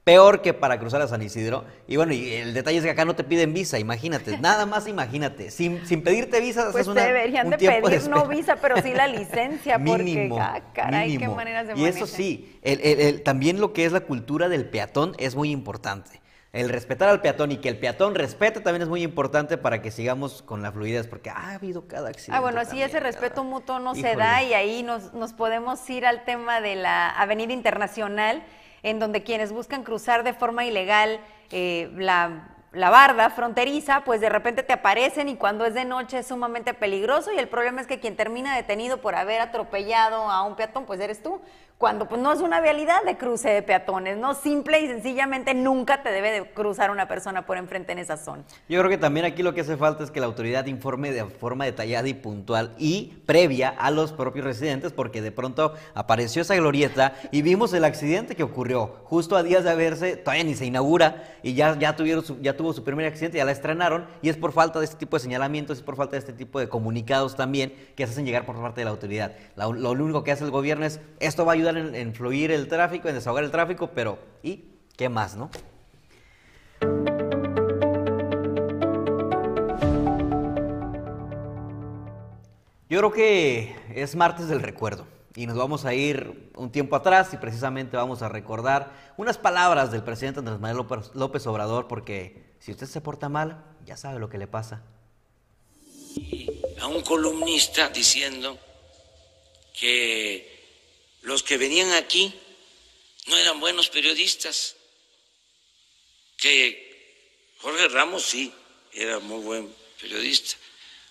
Peor 0.05 0.43
que 0.43 0.53
para 0.53 0.81
cruzar 0.81 1.01
a 1.01 1.07
San 1.07 1.23
Isidro. 1.23 1.65
Y 1.87 1.97
bueno, 1.97 2.13
y 2.13 2.33
el 2.33 2.55
detalle 2.55 2.79
es 2.79 2.85
que 2.85 2.91
acá 2.91 3.05
no 3.05 3.15
te 3.15 3.23
piden 3.23 3.55
visa, 3.55 3.79
imagínate. 3.79 4.37
Nada 4.41 4.67
más 4.67 4.89
imagínate. 4.89 5.51
Sin, 5.53 5.87
sin 5.87 6.03
pedirte 6.03 6.41
visa, 6.41 6.65
Pues 6.65 6.75
haces 6.75 6.89
una, 6.89 7.03
deberían 7.05 7.47
un 7.47 7.51
de 7.53 7.59
pedir 7.59 8.09
no 8.09 8.27
visa, 8.27 8.57
pero 8.57 8.83
sí 8.83 8.93
la 8.95 9.07
licencia, 9.07 9.79
Mínimo, 9.79 10.37
porque, 10.37 10.43
ah, 10.43 10.73
caray, 10.75 11.13
qué 11.13 11.19
mínimo. 11.19 11.37
maneras 11.37 11.69
de 11.69 11.75
Y 11.79 11.85
eso 11.85 12.09
sí, 12.09 12.59
el- 12.63 12.81
el- 12.81 13.01
el- 13.01 13.23
también 13.23 13.61
lo 13.61 13.73
que 13.73 13.85
es 13.85 13.93
la 13.93 14.01
cultura 14.01 14.49
del 14.49 14.65
peatón 14.69 15.15
es 15.19 15.37
muy 15.37 15.51
importante. 15.53 16.21
El 16.53 16.69
respetar 16.69 17.09
al 17.09 17.23
peatón 17.23 17.51
y 17.53 17.59
que 17.59 17.69
el 17.71 17.79
peatón 17.79 18.15
respete 18.15 18.61
también 18.61 18.83
es 18.83 18.89
muy 18.89 19.03
importante 19.03 19.57
para 19.57 19.81
que 19.81 19.91
sigamos 19.91 20.43
con 20.43 20.61
la 20.63 20.71
fluidez, 20.73 21.07
porque 21.07 21.31
ha 21.31 21.55
habido 21.55 21.87
cada 21.87 22.09
accidente. 22.11 22.37
Ah, 22.37 22.41
bueno, 22.41 22.59
así 22.61 22.71
también, 22.71 22.89
ese 22.91 23.01
respeto 23.01 23.43
mutuo 23.45 23.79
no 23.79 23.95
se 23.95 24.17
da 24.17 24.43
y 24.43 24.53
ahí 24.53 24.83
nos, 24.83 25.15
nos 25.15 25.33
podemos 25.33 25.89
ir 25.89 26.05
al 26.05 26.25
tema 26.25 26.61
de 26.61 26.75
la 26.75 27.09
Avenida 27.09 27.55
Internacional, 27.55 28.43
en 28.83 28.99
donde 28.99 29.23
quienes 29.23 29.53
buscan 29.53 29.85
cruzar 29.85 30.25
de 30.25 30.33
forma 30.33 30.65
ilegal 30.65 31.21
eh, 31.51 31.91
la, 31.97 32.49
la 32.73 32.91
barda 32.91 33.29
fronteriza, 33.31 34.03
pues 34.05 34.21
de 34.21 34.29
repente 34.29 34.63
te 34.63 34.73
aparecen 34.73 35.29
y 35.29 35.37
cuando 35.37 35.67
es 35.67 35.75
de 35.75 35.85
noche 35.85 36.19
es 36.19 36.27
sumamente 36.27 36.73
peligroso 36.75 37.33
y 37.33 37.39
el 37.39 37.49
problema 37.49 37.81
es 37.81 37.87
que 37.87 38.01
quien 38.01 38.17
termina 38.17 38.57
detenido 38.57 38.99
por 38.99 39.15
haber 39.15 39.41
atropellado 39.41 40.31
a 40.31 40.43
un 40.43 40.57
peatón, 40.57 40.87
pues 40.87 40.99
eres 41.01 41.23
tú. 41.23 41.41
Cuando 41.83 42.07
pues 42.07 42.21
no 42.21 42.33
es 42.33 42.39
una 42.41 42.61
vialidad 42.61 43.03
de 43.05 43.17
cruce 43.17 43.49
de 43.51 43.61
peatones, 43.61 44.17
¿no? 44.17 44.35
Simple 44.35 44.83
y 44.83 44.87
sencillamente 44.87 45.53
nunca 45.53 46.05
te 46.05 46.13
debe 46.13 46.31
de 46.31 46.45
cruzar 46.53 46.93
una 46.93 47.09
persona 47.09 47.45
por 47.45 47.57
enfrente 47.57 47.91
en 47.91 47.99
esa 47.99 48.17
zona. 48.17 48.45
Yo 48.69 48.79
creo 48.79 48.89
que 48.89 48.99
también 48.99 49.27
aquí 49.27 49.43
lo 49.43 49.53
que 49.53 49.63
hace 49.63 49.77
falta 49.77 50.05
es 50.05 50.13
que 50.13 50.21
la 50.21 50.27
autoridad 50.27 50.67
informe 50.67 51.11
de 51.11 51.25
forma 51.25 51.65
detallada 51.65 52.07
y 52.07 52.15
puntual 52.15 52.73
y 52.79 53.15
previa 53.27 53.71
a 53.71 53.91
los 53.91 54.13
propios 54.13 54.45
residentes, 54.45 54.93
porque 54.93 55.21
de 55.23 55.33
pronto 55.33 55.75
apareció 55.93 56.43
esa 56.43 56.55
glorieta 56.55 57.15
y 57.33 57.43
vimos 57.43 57.73
el 57.73 57.85
accidente 57.85 58.37
que 58.37 58.45
ocurrió 58.45 58.99
justo 59.07 59.35
a 59.37 59.43
días 59.43 59.65
de 59.65 59.71
haberse, 59.71 60.17
todavía 60.17 60.45
ni 60.45 60.55
se 60.55 60.67
inaugura 60.67 61.25
y 61.43 61.55
ya, 61.55 61.77
ya, 61.77 61.97
tuvieron 61.97 62.25
su- 62.25 62.41
ya 62.41 62.57
tuvo 62.57 62.73
su 62.75 62.85
primer 62.85 63.07
accidente, 63.07 63.39
ya 63.39 63.45
la 63.45 63.51
estrenaron 63.51 64.07
y 64.23 64.29
es 64.29 64.37
por 64.37 64.53
falta 64.53 64.79
de 64.79 64.85
este 64.85 64.99
tipo 64.99 65.17
de 65.17 65.21
señalamientos, 65.25 65.79
es 65.79 65.83
por 65.83 65.97
falta 65.97 66.13
de 66.13 66.19
este 66.19 66.33
tipo 66.33 66.61
de 66.61 66.69
comunicados 66.69 67.35
también 67.35 67.75
que 67.97 68.07
se 68.07 68.13
hacen 68.13 68.25
llegar 68.25 68.47
por 68.47 68.55
parte 68.63 68.83
de 68.83 68.85
la 68.85 68.93
autoridad. 68.93 69.33
Lo 69.57 69.91
único 69.91 70.23
que 70.23 70.31
hace 70.31 70.45
el 70.45 70.53
gobierno 70.53 70.87
es, 70.87 71.01
esto 71.19 71.45
va 71.45 71.51
a 71.51 71.55
ayudar 71.55 71.72
en, 71.77 71.95
en 71.95 72.15
fluir 72.15 72.51
el 72.51 72.69
tráfico, 72.69 73.09
en 73.09 73.15
desahogar 73.15 73.45
el 73.45 73.51
tráfico, 73.51 73.91
pero 73.95 74.19
¿y 74.43 74.65
qué 74.97 75.09
más, 75.09 75.37
no? 75.37 75.51
Yo 82.93 82.99
creo 82.99 83.13
que 83.13 83.75
es 83.95 84.15
martes 84.17 84.49
del 84.49 84.61
recuerdo 84.61 85.07
y 85.35 85.47
nos 85.47 85.57
vamos 85.57 85.87
a 85.87 85.95
ir 85.95 86.51
un 86.57 86.71
tiempo 86.71 86.95
atrás 86.95 87.33
y 87.33 87.39
precisamente 87.39 87.97
vamos 87.97 88.21
a 88.21 88.29
recordar 88.29 88.93
unas 89.17 89.39
palabras 89.39 89.91
del 89.91 90.03
presidente 90.03 90.41
Andrés 90.41 90.61
Manuel 90.61 90.87
López 91.15 91.47
Obrador 91.47 91.89
porque 91.89 92.53
si 92.59 92.73
usted 92.73 92.87
se 92.87 93.01
porta 93.01 93.31
mal, 93.31 93.65
ya 93.87 93.97
sabe 93.97 94.19
lo 94.19 94.29
que 94.29 94.37
le 94.37 94.47
pasa. 94.47 94.83
a 96.81 96.87
un 96.87 97.01
columnista 97.01 97.89
diciendo 97.89 98.59
que 99.73 100.52
los 101.23 101.43
que 101.43 101.57
venían 101.57 101.93
aquí 101.93 102.33
no 103.27 103.37
eran 103.37 103.61
buenos 103.61 103.89
periodistas, 103.89 104.77
que 106.37 107.55
Jorge 107.59 107.89
Ramos 107.89 108.25
sí 108.25 108.53
era 108.93 109.21
muy 109.21 109.41
buen 109.41 109.75
periodista. 110.01 110.57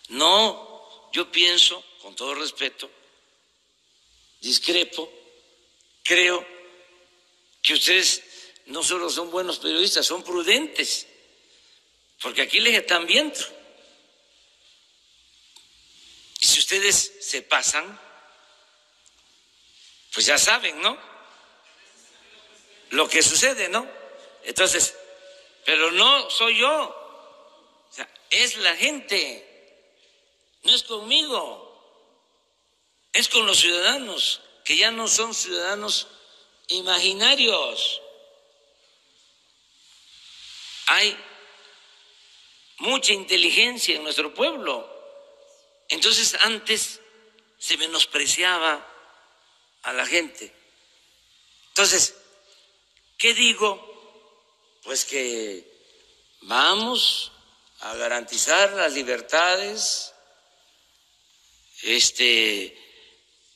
No, 0.10 1.10
yo 1.14 1.32
pienso, 1.32 1.84
con 2.02 2.16
todo 2.16 2.36
respeto, 2.36 2.92
discrepo, 4.42 5.12
creo 6.04 6.46
que 7.62 7.74
ustedes 7.74 8.24
no 8.66 8.84
solo 8.84 9.10
son 9.10 9.32
buenos 9.32 9.60
periodistas, 9.60 10.06
son 10.06 10.24
prudentes, 10.24 11.08
porque 12.22 12.42
aquí 12.42 12.60
les 12.60 12.78
están 12.78 13.08
viendo. 13.08 13.40
Y 16.42 16.48
si 16.48 16.60
ustedes 16.60 17.14
se 17.22 17.42
pasan, 17.44 18.00
pues 20.14 20.26
ya 20.26 20.38
saben, 20.38 20.82
¿no? 20.82 20.98
Lo 22.90 23.08
que 23.08 23.24
sucede, 23.24 23.70
¿no? 23.70 23.88
Entonces, 24.44 24.96
pero 25.66 25.92
no 25.92 26.30
soy 26.30 26.58
yo, 26.60 26.70
o 27.90 27.94
sea, 27.94 28.10
es 28.30 28.58
la 28.58 28.76
gente, 28.76 29.86
no 30.64 30.74
es 30.74 30.84
conmigo, 30.84 31.72
es 33.14 33.30
con 33.30 33.46
los 33.46 33.60
ciudadanos, 33.60 34.42
que 34.64 34.76
ya 34.76 34.92
no 34.92 35.08
son 35.08 35.34
ciudadanos 35.34 36.08
imaginarios. 36.68 38.02
Hay 40.88 41.18
mucha 42.80 43.14
inteligencia 43.14 43.96
en 43.96 44.04
nuestro 44.04 44.34
pueblo. 44.34 44.90
Entonces 45.90 46.36
antes 46.42 47.00
se 47.58 47.78
menospreciaba 47.78 48.91
a 49.84 49.94
la 49.94 50.06
gente. 50.06 50.54
Entonces, 51.70 52.16
¿qué 53.18 53.34
digo? 53.34 53.90
Pues 54.84 55.06
que 55.06 55.66
vamos 56.42 57.32
a 57.82 57.96
garantizar 57.96 58.74
las 58.74 58.94
libertades, 58.94 60.14
este 61.82 62.78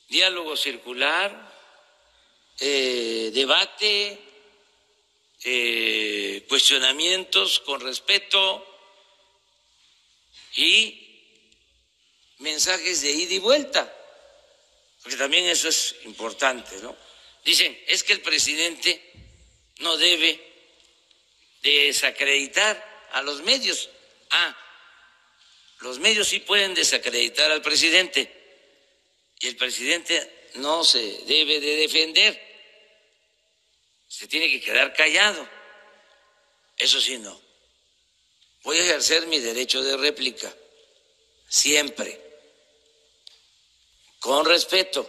diálogo 0.08 0.56
circular, 0.56 1.52
eh, 2.58 3.30
debate, 3.32 4.18
eh, 5.44 6.44
cuestionamientos 6.48 7.60
con 7.60 7.80
respeto 7.80 8.66
y 10.56 11.02
mensajes 12.38 13.02
de 13.02 13.12
ida 13.12 13.34
y 13.34 13.38
vuelta, 13.38 13.95
porque 15.06 15.18
también 15.18 15.46
eso 15.46 15.68
es 15.68 15.94
importante, 16.02 16.78
¿no? 16.82 16.96
Dicen, 17.44 17.80
es 17.86 18.02
que 18.02 18.12
el 18.12 18.22
presidente 18.22 19.00
no 19.78 19.96
debe 19.96 20.36
desacreditar 21.62 23.06
a 23.12 23.22
los 23.22 23.40
medios. 23.42 23.88
Ah, 24.30 24.58
los 25.78 26.00
medios 26.00 26.26
sí 26.26 26.40
pueden 26.40 26.74
desacreditar 26.74 27.52
al 27.52 27.62
presidente 27.62 28.32
y 29.38 29.46
el 29.46 29.54
presidente 29.54 30.48
no 30.54 30.82
se 30.82 30.98
debe 30.98 31.60
de 31.60 31.76
defender, 31.76 32.42
se 34.08 34.26
tiene 34.26 34.50
que 34.50 34.60
quedar 34.60 34.92
callado. 34.92 35.48
Eso 36.78 37.00
sí, 37.00 37.16
no. 37.18 37.40
Voy 38.64 38.76
a 38.78 38.82
ejercer 38.82 39.28
mi 39.28 39.38
derecho 39.38 39.84
de 39.84 39.96
réplica, 39.96 40.52
siempre, 41.48 42.25
con 44.20 44.44
respeto. 44.46 45.06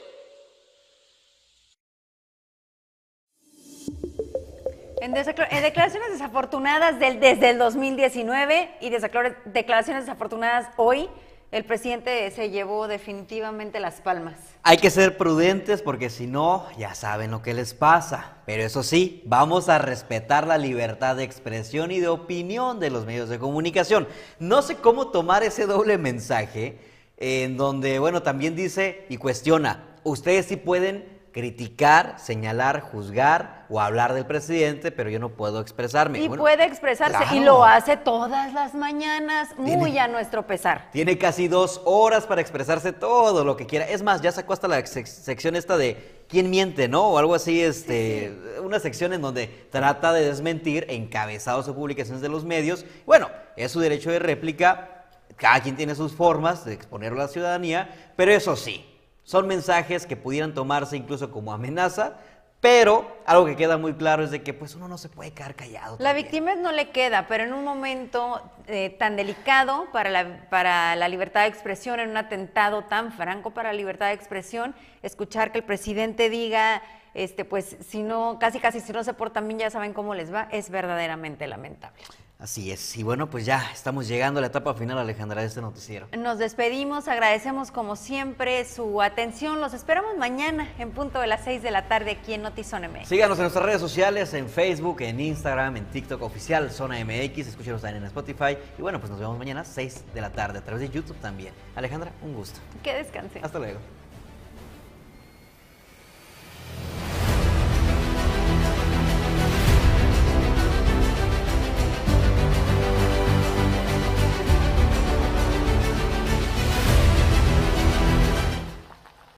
En, 5.00 5.14
declaraciones 5.14 6.12
desafortunadas 6.12 7.00
del- 7.00 7.20
desde 7.20 7.52
el 7.52 7.58
2019 7.60 8.72
y 8.82 8.90
declaraciones 8.90 10.06
desafortunadas 10.06 10.70
hoy, 10.76 11.08
el 11.52 11.64
presidente 11.64 12.30
se 12.32 12.50
llevó 12.50 12.88
definitivamente 12.90 13.80
las 13.80 14.02
palmas. 14.02 14.36
Hay 14.64 14.78
que 14.78 14.90
ser 14.90 15.16
prudentes 15.16 15.82
porque 15.82 16.10
si 16.10 16.28
no, 16.28 16.68
ya 16.78 16.94
saben 16.94 17.32
lo 17.32 17.42
que 17.42 17.54
les 17.54 17.74
pasa. 17.74 18.38
Pero 18.46 18.64
eso 18.64 18.84
sí, 18.84 19.22
vamos 19.26 19.70
a 19.70 19.78
respetar 19.78 20.46
la 20.46 20.58
libertad 20.58 21.16
de 21.16 21.24
expresión 21.24 21.92
y 21.92 22.00
de 22.02 22.10
opinión 22.10 22.82
de 22.82 22.90
los 22.90 23.06
medios 23.06 23.30
de 23.30 23.40
comunicación. 23.40 24.10
No 24.40 24.62
sé 24.62 24.76
cómo 24.76 25.10
tomar 25.12 25.44
ese 25.44 25.68
doble 25.68 25.98
mensaje 25.98 26.80
en 27.18 27.58
donde, 27.58 28.00
bueno, 28.00 28.22
también 28.24 28.56
dice 28.56 29.06
y 29.10 29.18
cuestiona, 29.18 29.84
ustedes 30.04 30.46
sí 30.46 30.56
pueden 30.56 31.18
criticar, 31.32 32.16
señalar, 32.20 32.82
juzgar 32.82 33.66
o 33.70 33.80
hablar 33.80 34.14
del 34.16 34.26
presidente, 34.26 34.92
pero 34.92 35.10
yo 35.12 35.20
no 35.20 35.30
puedo 35.30 35.62
expresarme. 35.62 36.18
Y 36.20 36.28
Bueno, 36.28 36.42
puede 36.42 36.64
expresarse 36.66 37.36
y 37.36 37.42
lo 37.42 37.64
hace 37.64 37.96
todas 37.96 38.54
las 38.54 38.74
mañanas, 38.74 39.50
muy 39.58 40.00
a 40.00 40.08
nuestro 40.08 40.48
pesar. 40.48 40.90
Tiene 40.92 41.20
casi 41.20 41.48
dos 41.48 41.82
horas 41.86 42.26
para 42.26 42.42
expresarse 42.42 42.92
todo 42.92 43.46
lo 43.46 43.56
que 43.56 43.68
quiera. 43.68 43.86
Es 43.88 44.02
más, 44.02 44.22
ya 44.22 44.32
sacó 44.32 44.54
hasta 44.54 44.68
la 44.68 44.80
sec- 44.80 45.06
sección 45.06 45.56
esta 45.56 45.78
de 45.78 46.24
quién 46.28 46.50
miente, 46.50 46.88
¿no? 46.88 47.08
O 47.10 47.18
algo 47.20 47.36
así, 47.36 47.62
este, 47.62 48.36
una 48.64 48.80
sección 48.80 49.14
en 49.14 49.22
donde 49.22 49.48
trata 49.70 50.14
de 50.14 50.26
desmentir 50.26 50.88
encabezados 50.90 51.68
o 51.68 51.76
publicaciones 51.76 52.22
de 52.24 52.30
los 52.30 52.46
medios. 52.46 52.84
Bueno, 53.06 53.30
es 53.56 53.72
su 53.72 53.80
derecho 53.80 54.10
de 54.10 54.18
réplica. 54.20 54.97
Cada 55.38 55.62
quien 55.62 55.76
tiene 55.76 55.96
sus 55.96 56.14
formas 56.14 56.66
de 56.66 56.74
exponerlo 56.74 57.22
a 57.22 57.26
la 57.26 57.30
ciudadanía, 57.30 58.12
pero 58.16 58.32
eso 58.32 58.56
sí, 58.56 58.86
son 59.24 59.48
mensajes 59.48 60.06
que 60.06 60.16
pudieran 60.16 60.54
tomarse 60.54 60.98
incluso 60.98 61.32
como 61.32 61.54
amenaza, 61.54 62.18
pero 62.60 63.18
algo 63.26 63.46
que 63.46 63.56
queda 63.56 63.78
muy 63.78 63.94
claro 63.94 64.24
es 64.24 64.32
de 64.32 64.42
que 64.42 64.54
pues 64.54 64.74
uno 64.74 64.88
no 64.88 64.98
se 64.98 65.10
puede 65.10 65.32
quedar 65.32 65.54
callado. 65.54 65.98
La 66.00 66.14
víctima 66.14 66.56
no 66.56 66.72
le 66.72 66.90
queda, 66.90 67.28
pero 67.28 67.44
en 67.44 67.54
un 67.54 67.64
momento 67.64 68.42
eh, 68.66 68.90
tan 68.90 69.16
delicado 69.16 69.86
para 69.94 70.10
la, 70.10 70.50
para 70.50 70.96
la 70.96 71.08
libertad 71.08 71.42
de 71.42 71.48
expresión, 71.48 72.00
en 72.00 72.10
un 72.10 72.18
atentado 72.18 72.86
tan 72.86 73.12
franco 73.12 73.52
para 73.52 73.72
la 73.72 73.78
libertad 73.78 74.08
de 74.08 74.14
expresión, 74.14 74.74
escuchar 75.04 75.52
que 75.52 75.60
el 75.60 75.66
presidente 75.66 76.30
diga, 76.30 76.82
este, 77.14 77.46
pues 77.46 77.78
si 77.88 78.02
no, 78.02 78.38
casi 78.40 78.60
casi 78.60 78.80
si 78.80 78.92
no 78.92 79.04
se 79.04 79.14
portan 79.14 79.48
bien 79.48 79.60
ya 79.60 79.70
saben 79.70 79.94
cómo 79.94 80.16
les 80.16 80.34
va, 80.34 80.48
es 80.52 80.72
verdaderamente 80.72 81.48
lamentable. 81.48 82.02
Así 82.40 82.72
es. 82.72 82.96
Y 82.98 83.02
bueno, 83.02 83.30
pues 83.32 83.46
ya 83.46 83.72
estamos 83.74 84.08
llegando 84.08 84.38
a 84.38 84.42
la 84.42 84.48
etapa 84.48 84.76
final, 84.76 84.98
Alejandra, 85.00 85.42
de 85.42 85.48
este 85.48 85.60
noticiero. 85.60 86.08
Nos 86.16 86.38
despedimos, 86.38 87.08
agradecemos 87.08 87.72
como 87.72 87.96
siempre 87.96 88.64
su 88.66 89.02
atención, 89.02 89.60
los 89.60 89.74
esperamos 89.74 90.18
mañana 90.18 90.70
en 90.78 90.92
punto 90.92 91.20
de 91.20 91.26
las 91.26 91.44
6 91.44 91.64
de 91.64 91.72
la 91.72 91.88
tarde 91.88 92.12
aquí 92.12 92.34
en 92.36 92.44
Notizón 92.44 92.84
MX. 92.84 93.08
Síganos 93.08 93.40
en 93.40 93.44
nuestras 93.44 93.66
redes 93.66 93.82
sociales, 93.82 94.36
en 94.36 94.50
Facebook, 94.50 95.02
en 95.02 95.20
Instagram, 95.20 95.78
en 95.78 95.86
TikTok 95.86 96.22
oficial, 96.22 96.70
Zona 96.70 97.04
MX, 97.04 97.48
escúchenos 97.48 97.82
también 97.82 98.04
en 98.04 98.08
Spotify. 98.08 98.56
Y 98.78 98.82
bueno, 98.84 99.00
pues 99.00 99.10
nos 99.10 99.20
vemos 99.20 99.38
mañana 99.40 99.64
6 99.64 100.14
de 100.14 100.22
la 100.22 100.32
tarde 100.32 100.60
a 100.60 100.64
través 100.64 100.82
de 100.82 100.90
YouTube 100.90 101.18
también. 101.18 101.54
Alejandra, 101.76 102.12
un 102.22 102.36
gusto. 102.36 102.60
Que 102.84 102.94
descansen. 102.94 103.44
Hasta 103.44 103.58
luego. 103.58 103.80